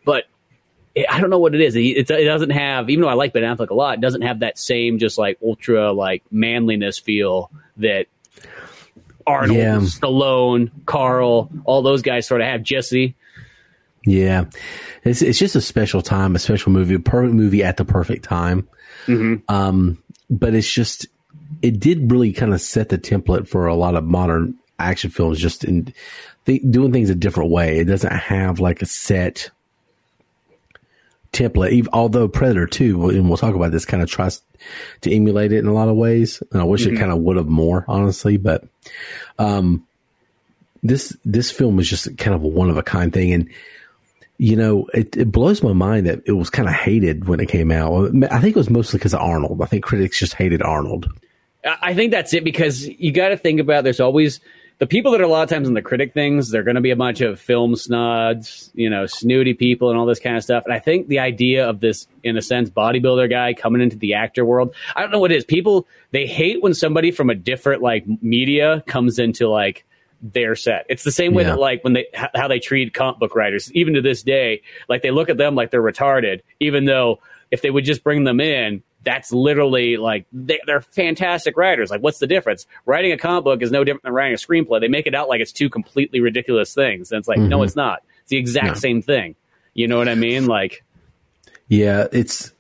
[0.06, 0.26] But
[0.96, 1.76] it, I don't know what it is.
[1.76, 4.22] It, it, it doesn't have, even though I like Ben Affleck a lot, it doesn't
[4.22, 8.08] have that same just like ultra like manliness feel that
[9.28, 9.78] Arnold, Yeah.
[9.80, 12.64] Stallone, Carl, all those guys sort of have.
[12.64, 13.16] Jesse.
[14.08, 14.46] Yeah,
[15.04, 18.24] it's it's just a special time, a special movie, a perfect movie at the perfect
[18.24, 18.68] time.
[19.50, 19.98] Um,
[20.30, 21.08] but it's just
[21.64, 25.40] it did really kind of set the template for a lot of modern action films,
[25.40, 25.92] just in
[26.46, 27.80] th- doing things a different way.
[27.80, 29.50] It doesn't have like a set
[31.36, 31.72] template.
[31.72, 34.42] Even, although Predator Two, and we'll talk about this, kind of tries
[35.02, 37.38] to emulate it in a lot of ways, and I wish it kind of would
[37.38, 38.38] have more, honestly.
[38.38, 38.66] But
[39.38, 39.86] um,
[40.82, 43.50] this this film was just kind of a one of a kind thing, and
[44.38, 47.48] you know, it, it blows my mind that it was kind of hated when it
[47.48, 48.12] came out.
[48.32, 49.62] I think it was mostly because of Arnold.
[49.62, 51.08] I think critics just hated Arnold.
[51.66, 54.40] I I think that's it because you got to think about there's always
[54.78, 56.82] the people that are a lot of times in the critic things, they're going to
[56.82, 60.44] be a bunch of film snods, you know, snooty people and all this kind of
[60.44, 60.66] stuff.
[60.66, 64.16] And I think the idea of this, in a sense, bodybuilder guy coming into the
[64.16, 65.46] actor world, I don't know what it is.
[65.46, 69.86] People, they hate when somebody from a different like media comes into like
[70.22, 70.86] their set.
[70.90, 71.52] It's the same way Yeah.
[71.52, 75.02] that like when they, how they treat comic book writers, even to this day, like
[75.04, 77.20] they look at them like they're retarded, even though
[77.52, 81.90] if they would just bring them in, that's literally like they, they're fantastic writers.
[81.90, 82.66] Like, what's the difference?
[82.86, 84.82] Writing a comic book is no different than writing a screenplay.
[84.82, 87.76] They make it out like it's two completely ridiculous things, and it's like, no, it's
[87.76, 88.02] not.
[88.22, 88.74] It's the exact No.
[88.74, 89.36] same thing.
[89.74, 90.48] You know what I mean?
[90.48, 90.84] Like,
[91.68, 92.52] Yeah, it's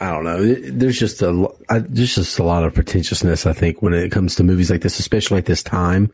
[0.00, 0.42] I don't know.
[0.42, 3.46] It- There's just a lo- there's just a lot of pretentiousness.
[3.46, 6.10] I think when it comes to movies like this, especially at this time,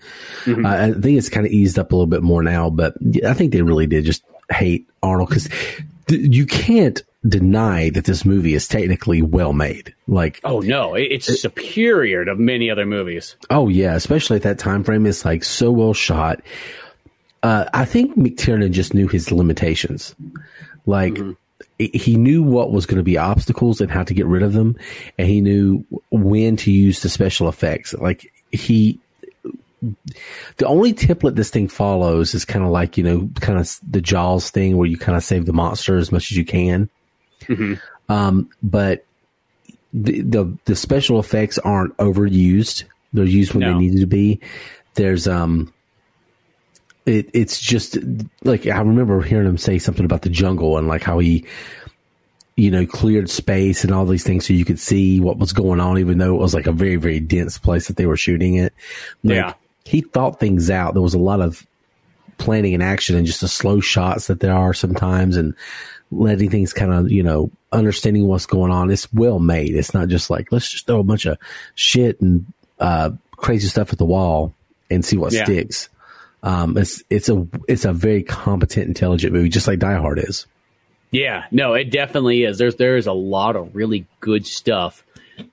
[0.46, 2.68] uh, I think it's kind of eased up a little bit more now.
[2.68, 2.94] But
[3.26, 5.48] I think they really did just hate Arnold because
[6.08, 9.94] th- you can't deny that this movie is technically well made.
[10.06, 13.36] Like, oh no, it's it, superior to many other movies.
[13.50, 16.40] Oh yeah, especially at that time frame, it's like so well shot.
[17.42, 20.14] Uh, I think McTiernan just knew his limitations.
[20.86, 21.32] Like, mm-hmm.
[21.78, 24.76] he knew what was going to be obstacles and how to get rid of them,
[25.18, 27.94] and he knew when to use the special effects.
[27.94, 29.00] Like he
[30.56, 34.00] the only template this thing follows is kind of like you know kind of the
[34.00, 36.90] jaws thing where you kind of save the monster as much as you can
[37.48, 37.74] mm-hmm.
[38.12, 39.04] um, but
[39.92, 43.72] the, the, the special effects aren't overused they're used when no.
[43.72, 44.38] they needed to be
[44.94, 45.72] there's um
[47.06, 47.96] it, it's just
[48.44, 51.44] like i remember hearing him say something about the jungle and like how he
[52.56, 55.78] you know, cleared space and all these things so you could see what was going
[55.78, 58.56] on, even though it was like a very, very dense place that they were shooting
[58.56, 58.74] it.
[59.22, 59.52] Like, yeah
[59.88, 60.92] he thought things out.
[60.92, 61.66] There was a lot of
[62.36, 65.54] planning and action and just the slow shots that there are sometimes and
[66.10, 68.90] letting things kind of, you know, understanding what's going on.
[68.90, 69.74] It's well made.
[69.74, 71.38] It's not just like, let's just throw a bunch of
[71.74, 72.46] shit and
[72.78, 74.54] uh, crazy stuff at the wall
[74.90, 75.44] and see what yeah.
[75.44, 75.88] sticks.
[76.42, 80.46] Um, it's, it's a, it's a very competent, intelligent movie, just like Die Hard is.
[81.10, 82.58] Yeah, no, it definitely is.
[82.58, 85.04] There's, there's a lot of really good stuff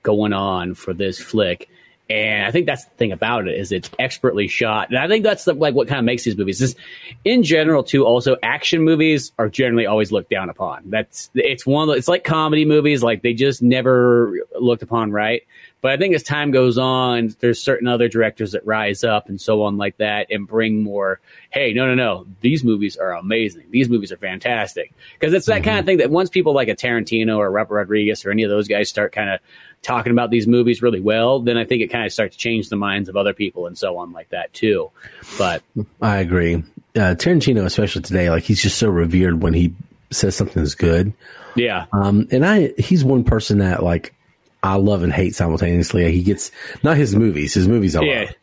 [0.02, 1.68] going on for this flick.
[2.08, 5.24] And I think that's the thing about it is it's expertly shot, and I think
[5.24, 6.62] that's the, like what kind of makes these movies.
[6.62, 6.76] Is
[7.24, 8.06] in general too.
[8.06, 10.84] Also, action movies are generally always looked down upon.
[10.86, 11.90] That's it's one.
[11.90, 15.42] It's like comedy movies, like they just never looked upon right.
[15.80, 19.40] But I think as time goes on, there's certain other directors that rise up and
[19.40, 21.20] so on like that and bring more.
[21.50, 23.64] Hey, no, no, no, these movies are amazing.
[23.70, 25.64] These movies are fantastic because it's that mm-hmm.
[25.64, 28.50] kind of thing that once people like a Tarantino or Robert Rodriguez or any of
[28.50, 29.40] those guys start kind of
[29.82, 32.68] talking about these movies really well, then I think it kind of starts to change
[32.68, 34.90] the minds of other people and so on like that too.
[35.38, 35.62] But
[36.02, 36.56] I agree.
[36.94, 39.74] Uh, Tarantino, especially today, like he's just so revered when he
[40.10, 41.12] says something is good.
[41.54, 41.86] Yeah.
[41.92, 44.14] Um, and I, he's one person that like
[44.62, 46.10] I love and hate simultaneously.
[46.10, 46.50] He gets
[46.82, 48.20] not his movies, his movies I yeah.
[48.20, 48.34] love.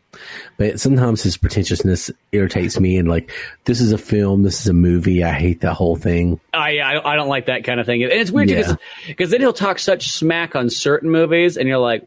[0.56, 3.30] But sometimes his pretentiousness irritates me, and like
[3.64, 5.24] this is a film, this is a movie.
[5.24, 6.40] I hate that whole thing.
[6.52, 8.76] I I, I don't like that kind of thing, and it's weird because
[9.06, 9.26] yeah.
[9.26, 12.06] then he'll talk such smack on certain movies, and you're like,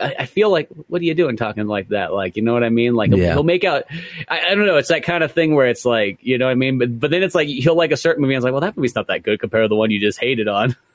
[0.00, 2.12] I, feel like, what are you doing talking like that?
[2.12, 2.94] Like, you know what I mean?
[2.94, 3.32] Like, he'll, yeah.
[3.32, 3.84] he'll make out,
[4.28, 4.76] I, I, don't know.
[4.76, 6.78] It's that kind of thing where it's like, you know what I mean?
[6.78, 8.34] But, but then it's like, he'll like a certain movie.
[8.34, 10.18] And it's like, well, that movie's not that good compared to the one you just
[10.18, 10.74] hated on.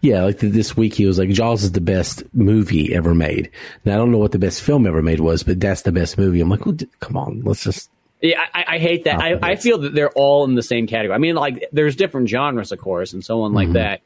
[0.00, 3.50] Yeah, like this week he was like, Jaws is the best movie ever made.
[3.84, 6.18] Now I don't know what the best film ever made was, but that's the best
[6.18, 6.40] movie.
[6.40, 7.90] I'm like, well, come on, let's just.
[8.22, 9.20] Yeah, I, I hate that.
[9.20, 11.14] I, I, feel that they're all in the same category.
[11.14, 13.74] I mean, like, there's different genres, of course, and so on like mm-hmm.
[13.74, 14.00] that,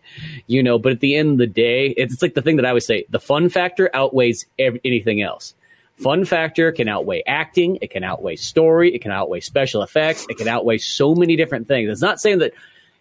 [0.49, 0.81] you know.
[0.81, 2.87] But at the end of the day, it's, it's like the thing that I always
[2.87, 5.55] say: the fun factor outweighs every, anything else.
[6.01, 10.39] Fun factor can outweigh acting, it can outweigh story, it can outweigh special effects, it
[10.39, 11.91] can outweigh so many different things.
[11.91, 12.55] It's not saying that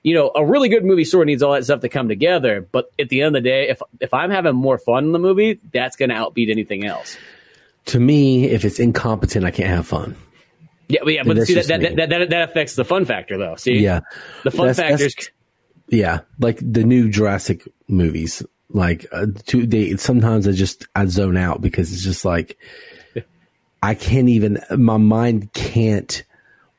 [0.03, 2.67] you know, a really good movie sort of needs all that stuff to come together.
[2.71, 5.19] But at the end of the day, if if I'm having more fun in the
[5.19, 7.17] movie, that's going to outbeat anything else.
[7.85, 10.15] To me, if it's incompetent, I can't have fun.
[10.87, 13.55] Yeah, but yeah, but see that that, that, that, that affects the fun factor though.
[13.55, 14.01] See, yeah,
[14.43, 15.13] the fun that's, factors.
[15.15, 15.29] That's,
[15.89, 18.43] yeah, like the new Jurassic movies.
[18.71, 22.57] Like, uh, to, they sometimes I just I zone out because it's just like
[23.83, 24.59] I can't even.
[24.71, 26.23] My mind can't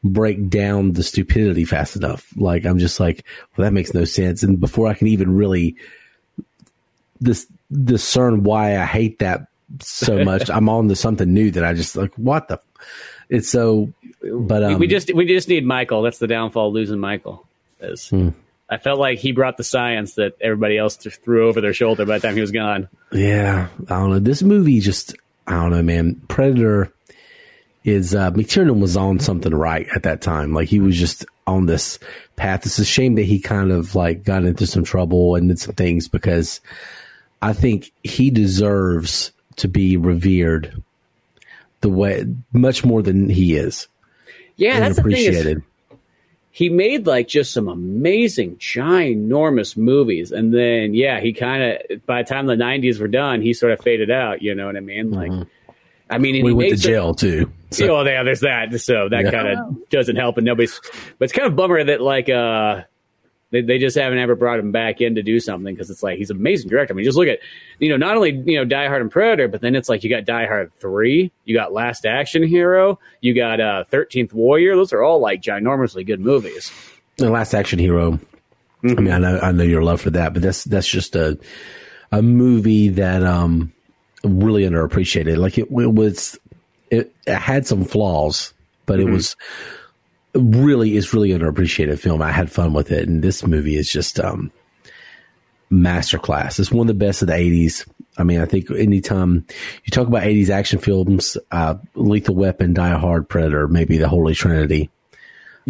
[0.02, 2.32] break down the stupidity fast enough.
[2.36, 3.24] Like I'm just like,
[3.56, 4.42] well, that makes no sense.
[4.42, 5.76] And before I can even really
[7.20, 9.46] this discern why I hate that
[9.80, 12.14] so much, I'm on to something new that I just like.
[12.14, 12.60] What the?
[13.28, 13.92] It's so.
[14.22, 16.02] But um, we just we just need Michael.
[16.02, 17.46] That's the downfall losing Michael.
[17.80, 18.30] Is hmm.
[18.68, 22.18] I felt like he brought the science that everybody else threw over their shoulder by
[22.18, 22.88] the time he was gone.
[23.12, 24.18] Yeah, I don't know.
[24.18, 25.14] This movie just
[25.46, 26.20] I don't know, man.
[26.28, 26.92] Predator
[27.84, 30.52] is uh, McTiernan was on something right at that time.
[30.52, 31.98] Like he was just on this
[32.36, 32.66] path.
[32.66, 35.74] It's a shame that he kind of like got into some trouble and did some
[35.74, 36.60] things because
[37.40, 40.82] I think he deserves to be revered
[41.80, 43.88] the way much more than he is.
[44.56, 45.36] Yeah, that's appreciated.
[45.38, 45.64] The thing is,
[46.52, 52.22] he made like just some amazing, ginormous movies, and then yeah, he kind of by
[52.22, 54.42] the time the '90s were done, he sort of faded out.
[54.42, 55.10] You know what I mean?
[55.10, 55.30] Like.
[55.30, 55.42] Mm-hmm
[56.10, 57.50] I mean, we went to jail too.
[57.70, 57.98] So.
[57.98, 58.78] Oh, yeah, there's that.
[58.80, 59.30] So that yeah.
[59.30, 60.80] kind of doesn't help, and nobody's.
[61.18, 62.82] But it's kind of bummer that like uh,
[63.50, 66.18] they, they just haven't ever brought him back in to do something because it's like
[66.18, 66.92] he's an amazing director.
[66.92, 67.38] I mean, just look at
[67.78, 70.10] you know not only you know Die Hard and Predator, but then it's like you
[70.10, 74.76] got Die Hard three, you got Last Action Hero, you got uh, Thirteenth Warrior.
[74.76, 76.72] Those are all like ginormously good movies.
[77.16, 78.18] The Last Action Hero.
[78.82, 78.98] Mm-hmm.
[78.98, 81.38] I mean, I know I know your love for that, but that's that's just a
[82.12, 83.72] a movie that um
[84.24, 85.36] really underappreciated.
[85.38, 86.38] Like it, it was,
[86.90, 88.52] it, it, had some flaws,
[88.86, 89.08] but mm-hmm.
[89.08, 89.36] it was
[90.34, 92.22] really is really underappreciated film.
[92.22, 94.52] I had fun with it, and this movie is just um,
[95.72, 96.58] masterclass.
[96.58, 97.88] It's one of the best of the '80s.
[98.18, 99.46] I mean, I think anytime
[99.84, 104.34] you talk about '80s action films, uh, Lethal Weapon, Die Hard, Predator, maybe the Holy
[104.34, 104.90] Trinity.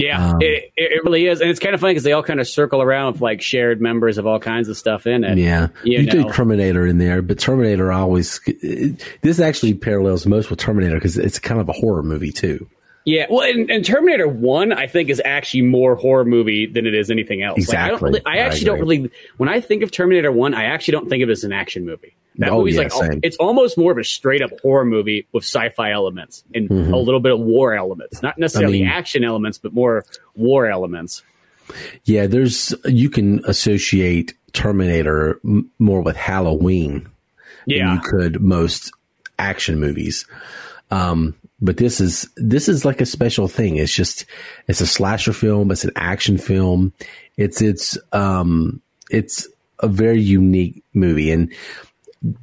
[0.00, 2.40] Yeah, um, it, it really is, and it's kind of funny because they all kind
[2.40, 5.36] of circle around with like shared members of all kinds of stuff in it.
[5.36, 10.48] Yeah, you, you do Terminator in there, but Terminator always it, this actually parallels most
[10.48, 12.66] with Terminator because it's kind of a horror movie too.
[13.04, 16.94] Yeah, well, and, and, Terminator One, I think, is actually more horror movie than it
[16.94, 17.58] is anything else.
[17.58, 17.80] Exactly.
[17.80, 19.10] Like, I, don't really, I actually I don't really.
[19.38, 21.86] When I think of Terminator One, I actually don't think of it as an action
[21.86, 22.14] movie.
[22.40, 23.20] That oh, movie's yeah, like same.
[23.22, 26.94] it's almost more of a straight up horror movie with sci-fi elements and mm-hmm.
[26.94, 30.66] a little bit of war elements, not necessarily I mean, action elements, but more war
[30.66, 31.22] elements.
[32.04, 37.06] Yeah, there's you can associate Terminator m- more with Halloween
[37.66, 37.84] yeah.
[37.84, 38.90] than you could most
[39.38, 40.24] action movies.
[40.90, 43.76] Um, but this is this is like a special thing.
[43.76, 44.24] It's just
[44.66, 45.70] it's a slasher film.
[45.70, 46.94] It's an action film.
[47.36, 48.80] It's it's um
[49.10, 49.46] it's
[49.80, 51.30] a very unique movie.
[51.30, 51.52] And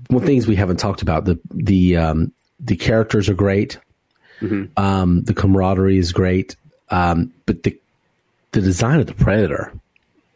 [0.07, 3.79] one things we haven't talked about the the um the characters are great.
[4.41, 4.65] Mm-hmm.
[4.77, 6.55] Um, the camaraderie is great.
[6.89, 7.79] Um, but the
[8.51, 9.73] the design of the predator,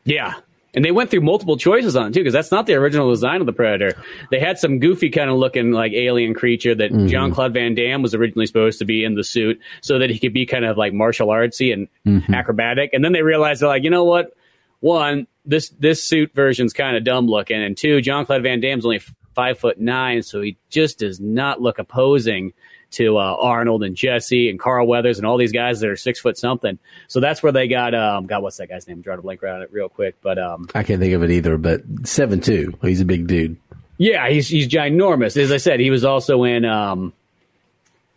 [0.03, 0.33] yeah,
[0.73, 3.41] and they went through multiple choices on it too, because that's not the original design
[3.41, 4.01] of the Predator.
[4.29, 7.07] They had some goofy kind of looking like alien creature that mm-hmm.
[7.07, 10.19] Jean Claude Van Damme was originally supposed to be in the suit, so that he
[10.19, 12.33] could be kind of like martial artsy and mm-hmm.
[12.33, 12.91] acrobatic.
[12.93, 14.35] And then they realized they're like, you know what?
[14.79, 18.85] One, this this suit version's kind of dumb looking, and two, Jean Claude Van Damme's
[18.85, 19.01] only
[19.33, 22.53] five foot nine, so he just does not look opposing
[22.91, 26.19] to uh, Arnold and Jesse and Carl Weathers and all these guys that are six
[26.19, 26.77] foot something.
[27.07, 27.95] So that's where they got.
[27.95, 29.01] Um, God, what's that guy's name?
[29.01, 31.57] Try to blank around it real quick, but um, I can't think of it either.
[31.57, 33.57] But seven two, he's a big dude.
[33.97, 35.37] Yeah, he's he's ginormous.
[35.37, 36.65] As I said, he was also in.
[36.65, 37.13] Um,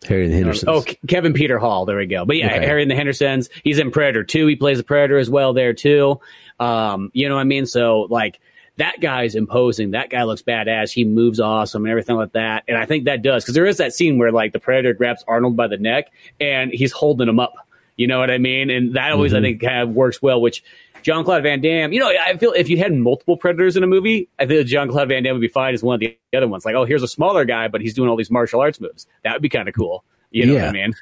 [0.07, 0.67] Harry and the Hendersons.
[0.67, 1.85] Oh, Kevin Peter Hall.
[1.85, 2.25] There we go.
[2.25, 2.65] But yeah, okay.
[2.65, 3.49] Harry and the Hendersons.
[3.63, 4.45] He's in Predator 2.
[4.45, 6.19] He plays a Predator as well there too.
[6.59, 7.65] Um, you know what I mean?
[7.65, 8.39] So like
[8.77, 9.91] that guy's imposing.
[9.91, 10.91] That guy looks badass.
[10.91, 12.63] He moves awesome and everything like that.
[12.67, 15.23] And I think that does because there is that scene where like the predator grabs
[15.27, 17.53] Arnold by the neck and he's holding him up.
[17.97, 18.69] You know what I mean?
[18.69, 19.39] And that always mm-hmm.
[19.39, 20.41] I think kind of works well.
[20.41, 20.63] Which
[21.01, 23.87] John Claude Van Damme, you know, I feel if you had multiple predators in a
[23.87, 26.47] movie, I feel John Claude Van Damme would be fine as one of the other
[26.47, 26.65] ones.
[26.65, 29.07] Like, oh, here's a smaller guy, but he's doing all these martial arts moves.
[29.23, 30.03] That would be kind of cool.
[30.31, 30.65] You know yeah.
[30.65, 30.93] what I mean?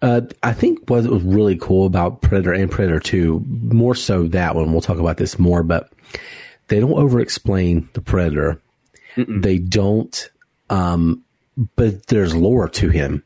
[0.00, 4.54] Uh, I think what was really cool about Predator and Predator 2, more so that
[4.54, 5.92] one, we'll talk about this more, but
[6.68, 8.60] they don't over explain the predator.
[9.16, 9.42] Mm-mm.
[9.42, 10.30] They don't,
[10.70, 11.24] um,
[11.76, 13.24] but there's lore to him.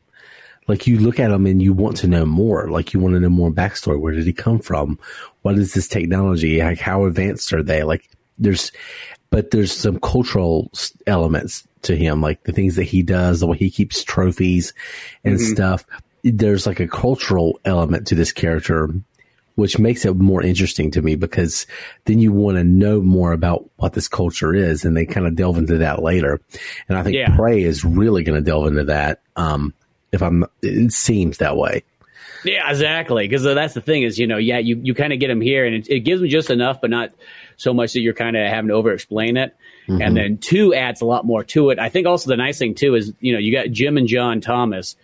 [0.67, 2.69] Like you look at him and you want to know more.
[2.69, 3.99] Like you want to know more backstory.
[3.99, 4.97] Where did he come from?
[5.41, 6.61] What is this technology?
[6.61, 7.83] Like how advanced are they?
[7.83, 8.71] Like there's,
[9.29, 10.71] but there's some cultural
[11.05, 14.73] elements to him, like the things that he does, the way he keeps trophies
[15.23, 15.53] and mm-hmm.
[15.53, 15.85] stuff.
[16.23, 18.89] There's like a cultural element to this character
[19.55, 21.67] which makes it more interesting to me because
[22.05, 25.35] then you want to know more about what this culture is and they kind of
[25.35, 26.41] delve into that later.
[26.89, 27.35] And I think yeah.
[27.35, 29.21] Prey is really going to delve into that.
[29.35, 29.73] Um,
[30.11, 31.83] if I'm, it seems that way.
[32.43, 33.27] Yeah, exactly.
[33.27, 35.65] Because that's the thing is, you know, yeah, you, you kind of get them here
[35.65, 37.11] and it, it, gives them just enough, but not
[37.55, 39.55] so much that you're kind of having to over explain it.
[39.87, 40.01] Mm-hmm.
[40.01, 41.79] And then two adds a lot more to it.
[41.79, 44.41] I think also the nice thing too is, you know, you got Jim and John
[44.41, 44.95] Thomas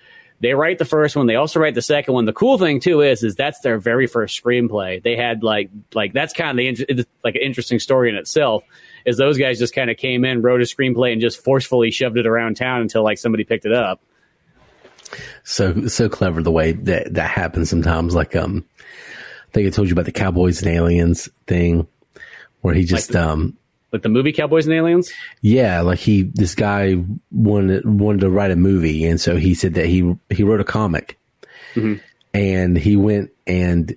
[0.41, 1.27] they write the first one.
[1.27, 2.25] They also write the second one.
[2.25, 5.03] The cool thing too is, is that's their very first screenplay.
[5.03, 8.63] They had like, like that's kind of the like an interesting story in itself.
[9.05, 12.17] Is those guys just kind of came in, wrote a screenplay, and just forcefully shoved
[12.17, 14.01] it around town until like somebody picked it up.
[15.43, 18.15] So so clever the way that that happens sometimes.
[18.15, 21.87] Like um, I think I told you about the Cowboys and Aliens thing,
[22.61, 23.57] where he just like, um
[23.91, 25.11] like the movie Cowboys and Aliens?
[25.41, 29.73] Yeah, like he this guy wanted wanted to write a movie, and so he said
[29.75, 31.17] that he he wrote a comic,
[31.73, 31.95] mm-hmm.
[32.33, 33.95] and he went and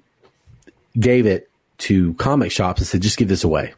[0.98, 3.74] gave it to comic shops and said, "Just give this away."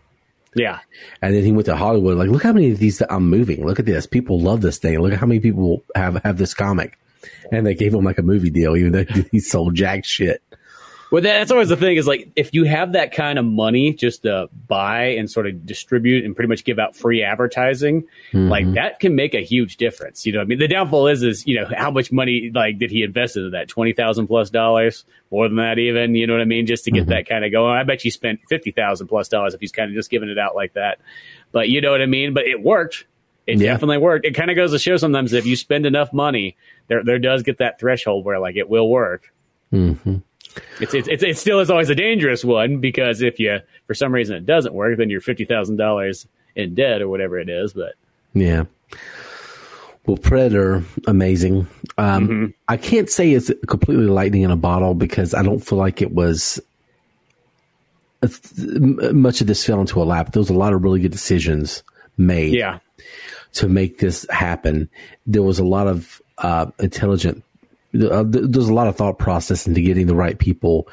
[0.54, 0.78] Yeah,
[1.20, 2.16] and then he went to Hollywood.
[2.16, 3.66] Like, look how many of these I'm moving.
[3.66, 4.06] Look at this.
[4.06, 5.00] People love this thing.
[5.00, 6.98] Look at how many people have have this comic,
[7.50, 10.42] and they gave him like a movie deal, even though he sold jack shit.
[11.14, 14.22] Well, that's always the thing is like if you have that kind of money just
[14.22, 18.02] to buy and sort of distribute and pretty much give out free advertising,
[18.32, 18.48] mm-hmm.
[18.48, 20.26] like that can make a huge difference.
[20.26, 22.90] You know, I mean, the downfall is is you know how much money like did
[22.90, 26.16] he invest into that twenty thousand plus dollars, more than that even.
[26.16, 26.66] You know what I mean?
[26.66, 27.10] Just to get mm-hmm.
[27.10, 27.78] that kind of going.
[27.78, 30.38] I bet you spent fifty thousand plus dollars if he's kind of just giving it
[30.40, 30.98] out like that.
[31.52, 32.34] But you know what I mean?
[32.34, 33.06] But it worked.
[33.46, 33.70] It yeah.
[33.70, 34.26] definitely worked.
[34.26, 36.56] It kind of goes to show sometimes if you spend enough money,
[36.88, 39.32] there there does get that threshold where like it will work.
[39.72, 40.16] Mm-hmm.
[40.80, 44.36] It's, it's, it still is always a dangerous one because if you, for some reason,
[44.36, 46.26] it doesn't work, then you're $50,000
[46.56, 47.72] in debt or whatever it is.
[47.72, 47.94] But
[48.32, 48.64] yeah.
[50.06, 51.66] Well, Predator, amazing.
[51.96, 52.46] Um, mm-hmm.
[52.68, 56.12] I can't say it's completely lightning in a bottle because I don't feel like it
[56.12, 56.60] was
[58.20, 60.32] much of this fell into a lap.
[60.32, 61.82] There was a lot of really good decisions
[62.16, 62.54] made.
[62.54, 62.78] Yeah.
[63.54, 64.90] To make this happen,
[65.26, 67.43] there was a lot of uh, intelligent.
[67.94, 70.88] Uh, there's a lot of thought process into getting the right people.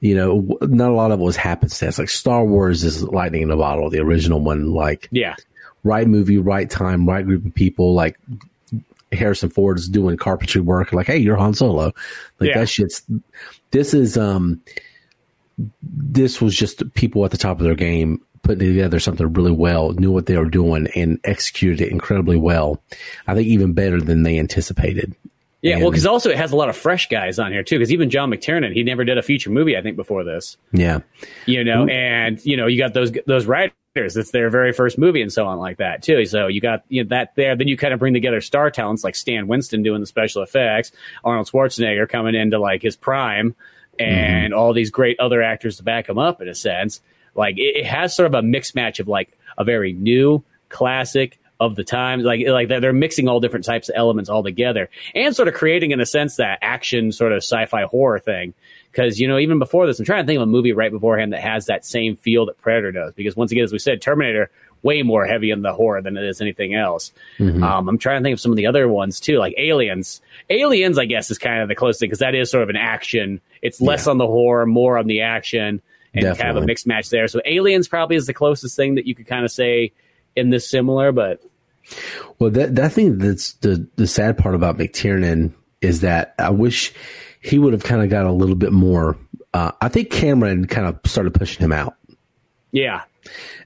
[0.00, 1.98] You know, not a lot of it was happenstance.
[1.98, 4.72] Like Star Wars is lightning in a bottle, the original one.
[4.72, 5.36] Like, yeah,
[5.84, 7.94] right movie, right time, right group of people.
[7.94, 8.18] Like
[9.12, 10.92] Harrison Ford is doing carpentry work.
[10.92, 11.92] Like, hey, you're Han Solo.
[12.38, 12.58] Like yeah.
[12.58, 13.04] that shit's.
[13.70, 14.60] This is um.
[15.82, 19.92] This was just people at the top of their game putting together something really well,
[19.92, 22.82] knew what they were doing, and executed it incredibly well.
[23.26, 25.14] I think even better than they anticipated.
[25.62, 27.78] Yeah, and, well, because also it has a lot of fresh guys on here too.
[27.78, 30.56] Because even John McTiernan, he never did a feature movie, I think, before this.
[30.72, 31.00] Yeah,
[31.46, 33.74] you know, and you know, you got those those writers.
[33.94, 36.24] It's their very first movie and so on like that too.
[36.24, 37.56] So you got you know, that there.
[37.56, 40.92] Then you kind of bring together star talents like Stan Winston doing the special effects,
[41.24, 43.54] Arnold Schwarzenegger coming into like his prime,
[43.98, 44.58] and mm-hmm.
[44.58, 47.00] all these great other actors to back him up in a sense.
[47.34, 51.39] Like it, it has sort of a mixed match of like a very new classic
[51.60, 52.24] of the times.
[52.24, 55.92] Like like they're mixing all different types of elements all together and sort of creating
[55.92, 58.54] in a sense that action sort of sci-fi horror thing.
[58.90, 61.32] Because you know even before this, I'm trying to think of a movie right beforehand
[61.32, 63.14] that has that same feel that Predator does.
[63.14, 64.50] Because once again, as we said, Terminator
[64.82, 67.12] way more heavy in the horror than it is anything else.
[67.38, 67.62] Mm-hmm.
[67.62, 70.22] Um, I'm trying to think of some of the other ones too, like Aliens.
[70.48, 73.42] Aliens, I guess, is kind of the closest because that is sort of an action.
[73.60, 74.12] It's less yeah.
[74.12, 75.82] on the horror, more on the action,
[76.14, 76.42] and Definitely.
[76.42, 77.28] kind of a mixed match there.
[77.28, 79.92] So Aliens probably is the closest thing that you could kind of say
[80.34, 81.42] in this similar, but
[82.38, 86.92] well, that that thing that's the the sad part about McTiernan is that I wish
[87.40, 89.16] he would have kind of got a little bit more.
[89.52, 91.96] Uh, I think Cameron kind of started pushing him out.
[92.72, 93.02] Yeah,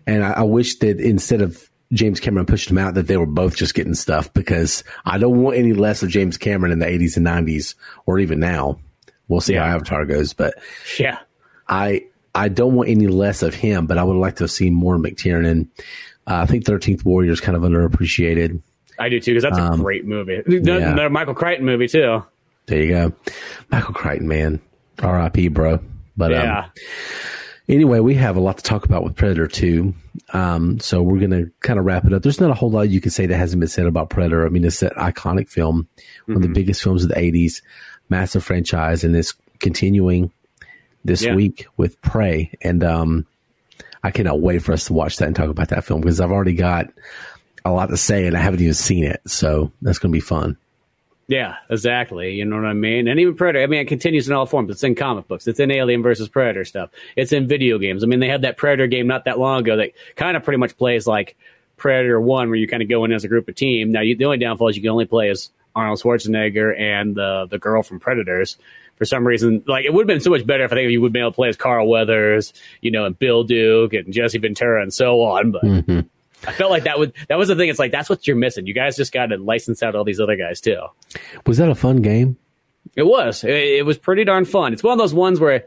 [0.07, 3.27] and I, I wish that instead of James Cameron pushing him out, that they were
[3.27, 6.87] both just getting stuff because I don't want any less of James Cameron in the
[6.87, 7.75] 80s and 90s
[8.07, 8.79] or even now.
[9.29, 9.67] We'll see yeah.
[9.67, 10.55] how Avatar goes, but
[10.99, 11.19] yeah,
[11.69, 14.99] I I don't want any less of him, but I would like to see more
[14.99, 15.69] McTiernan.
[16.27, 18.61] Uh, I think Thirteenth Warrior is kind of underappreciated.
[18.99, 20.43] I do too because that's um, a great movie.
[20.47, 20.95] The, yeah.
[20.95, 22.23] the, Michael Crichton movie too.
[22.67, 23.13] There you go,
[23.71, 24.61] Michael Crichton, man.
[25.03, 25.49] R.I.P.
[25.49, 25.81] Bro.
[26.17, 26.59] But um, yeah.
[26.65, 26.71] Um,
[27.69, 29.95] anyway, we have a lot to talk about with Predator 2.
[30.33, 32.23] Um, so we're going to kind of wrap it up.
[32.23, 34.47] There's not a whole lot you can say that hasn't been said about Predator.
[34.47, 36.33] I mean, it's that iconic film, mm-hmm.
[36.33, 36.55] one of the mm-hmm.
[36.55, 37.63] biggest films of the 80s,
[38.09, 40.33] massive franchise, and it's continuing
[41.05, 41.35] this yeah.
[41.35, 42.53] week with Prey.
[42.63, 43.27] And um,
[44.05, 46.31] I cannot wait for us to watch that and talk about that film because I've
[46.31, 46.89] already got
[47.65, 49.23] a lot to say and I haven't even seen it.
[49.27, 50.59] So that's going to be fun.
[51.27, 52.33] Yeah, exactly.
[52.35, 53.09] You know what I mean?
[53.09, 54.71] And even Predator, I mean, it continues in all forms.
[54.71, 55.47] It's in comic books.
[55.47, 56.91] It's in Alien versus Predator stuff.
[57.17, 58.05] It's in video games.
[58.05, 60.59] I mean, they had that Predator game not that long ago that kind of pretty
[60.59, 61.35] much plays like
[61.79, 63.91] Predator 1, where you kind of go in as a group of team.
[63.91, 67.47] Now, you, the only downfall is you can only play as Arnold Schwarzenegger and the,
[67.51, 68.59] the girl from Predators
[68.97, 71.01] for some reason, like it would have been so much better if I think you
[71.01, 74.39] would be able to play as Carl Weathers, you know, and Bill Duke and Jesse
[74.39, 75.53] Ventura and so on.
[75.53, 76.01] But mm-hmm.
[76.47, 77.69] I felt like that would that was the thing.
[77.69, 78.67] It's like that's what you're missing.
[78.67, 80.81] You guys just got to license out all these other guys too.
[81.47, 82.37] Was that a fun game?
[82.97, 83.45] It was.
[83.45, 84.73] It, it was pretty darn fun.
[84.73, 85.67] It's one of those ones where.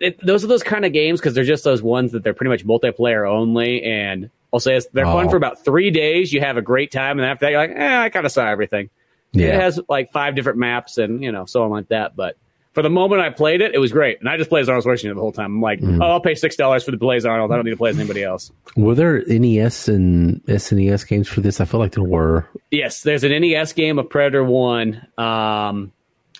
[0.00, 2.50] It, those are those kind of games because they're just those ones that they're pretty
[2.50, 5.12] much multiplayer only, and I'll say it's they're oh.
[5.12, 6.32] fun for about three days.
[6.32, 8.46] You have a great time, and after that, you're like, eh, I kind of saw
[8.46, 8.90] everything.
[9.32, 9.48] Yeah.
[9.48, 12.16] It has like five different maps and, you know, so on like that.
[12.16, 12.36] But
[12.72, 14.20] for the moment I played it, it was great.
[14.20, 15.56] And I just played as Arnold Schwarzenegger the whole time.
[15.56, 16.02] I'm like, mm.
[16.02, 17.52] oh, I'll pay $6 for the as Arnold.
[17.52, 18.52] I don't need to play as anybody else.
[18.76, 21.60] Were there NES and SNES games for this?
[21.60, 22.48] I feel like there were.
[22.70, 24.94] Yes, there's an NES game of Predator 1.
[24.94, 25.92] Um,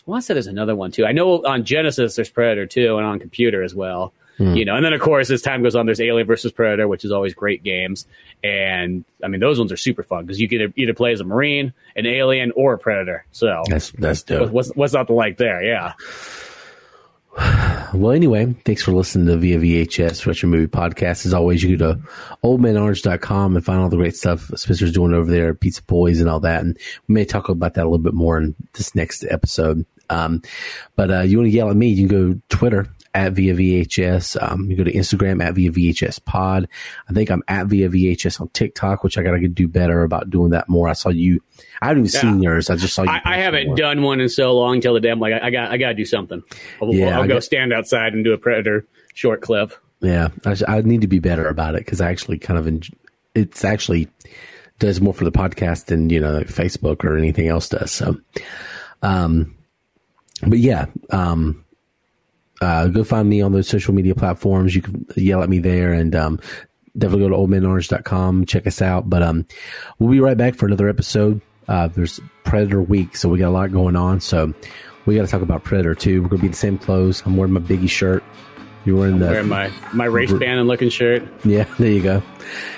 [0.09, 1.05] I want to say there's another one too.
[1.05, 4.13] I know on Genesis there's Predator 2 and on computer as well.
[4.39, 4.55] Hmm.
[4.55, 7.05] You know, and then of course as time goes on, there's Alien versus Predator, which
[7.05, 8.07] is always great games.
[8.43, 11.25] And I mean, those ones are super fun because you can either play as a
[11.25, 13.27] Marine, an Alien, or a Predator.
[13.33, 14.51] So that's that's dope.
[14.53, 15.63] What's what's not the like there?
[15.63, 15.93] Yeah.
[17.95, 21.25] Well, anyway, thanks for listening to Via VHS Retro Movie Podcast.
[21.25, 22.01] As always, you go to
[22.45, 26.41] oldmanorange.com and find all the great stuff Spencer's doing over there, Pizza Boyz and all
[26.41, 26.63] that.
[26.63, 26.77] And
[27.07, 29.87] we may talk about that a little bit more in this next episode.
[30.11, 30.43] Um,
[30.97, 34.41] but uh, you want to yell at me, you can go Twitter at Via VHS.
[34.43, 36.69] Um, you go to Instagram at Via VHS Pod.
[37.09, 40.31] I think I'm at Via VHS on TikTok, which I got to do better about
[40.31, 40.89] doing that more.
[40.89, 41.41] I saw you.
[41.81, 42.21] I haven't even yeah.
[42.21, 42.71] seen yours.
[42.71, 43.11] I just saw you.
[43.11, 45.71] I, I haven't done one in so long until the day I'm like, I, got,
[45.71, 46.43] I got to do something.
[46.81, 49.73] I'll, yeah, I'll go stand outside and do a Predator short clip.
[50.01, 52.95] Yeah, I, I need to be better about it because I actually kind of enjoy,
[53.35, 54.09] it's actually
[54.79, 57.91] does more for the podcast than you know like Facebook or anything else does.
[57.91, 58.17] So,
[59.03, 59.57] um,
[60.47, 61.65] but yeah, um,
[62.61, 64.75] uh, go find me on those social media platforms.
[64.75, 66.41] You can yell at me there and um,
[66.97, 68.47] definitely go to oldmanorange.com.
[68.47, 69.09] Check us out.
[69.09, 69.47] But um,
[69.99, 71.41] we'll be right back for another episode.
[71.69, 74.21] Uh, there's Predator week, so we got a lot going on.
[74.21, 74.53] So
[75.07, 76.23] we got to talk about Predator 2.
[76.23, 77.23] We're going to be in the same clothes.
[77.27, 78.25] I'm wearing my Biggie shirt.
[78.85, 81.23] You're wearing the Wearing my my race band and looking shirt.
[81.45, 81.65] yeah.
[81.79, 82.23] There you go.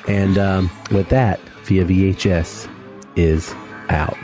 [0.09, 2.69] And um, with that, via VHS
[3.17, 3.55] is
[3.91, 4.17] out.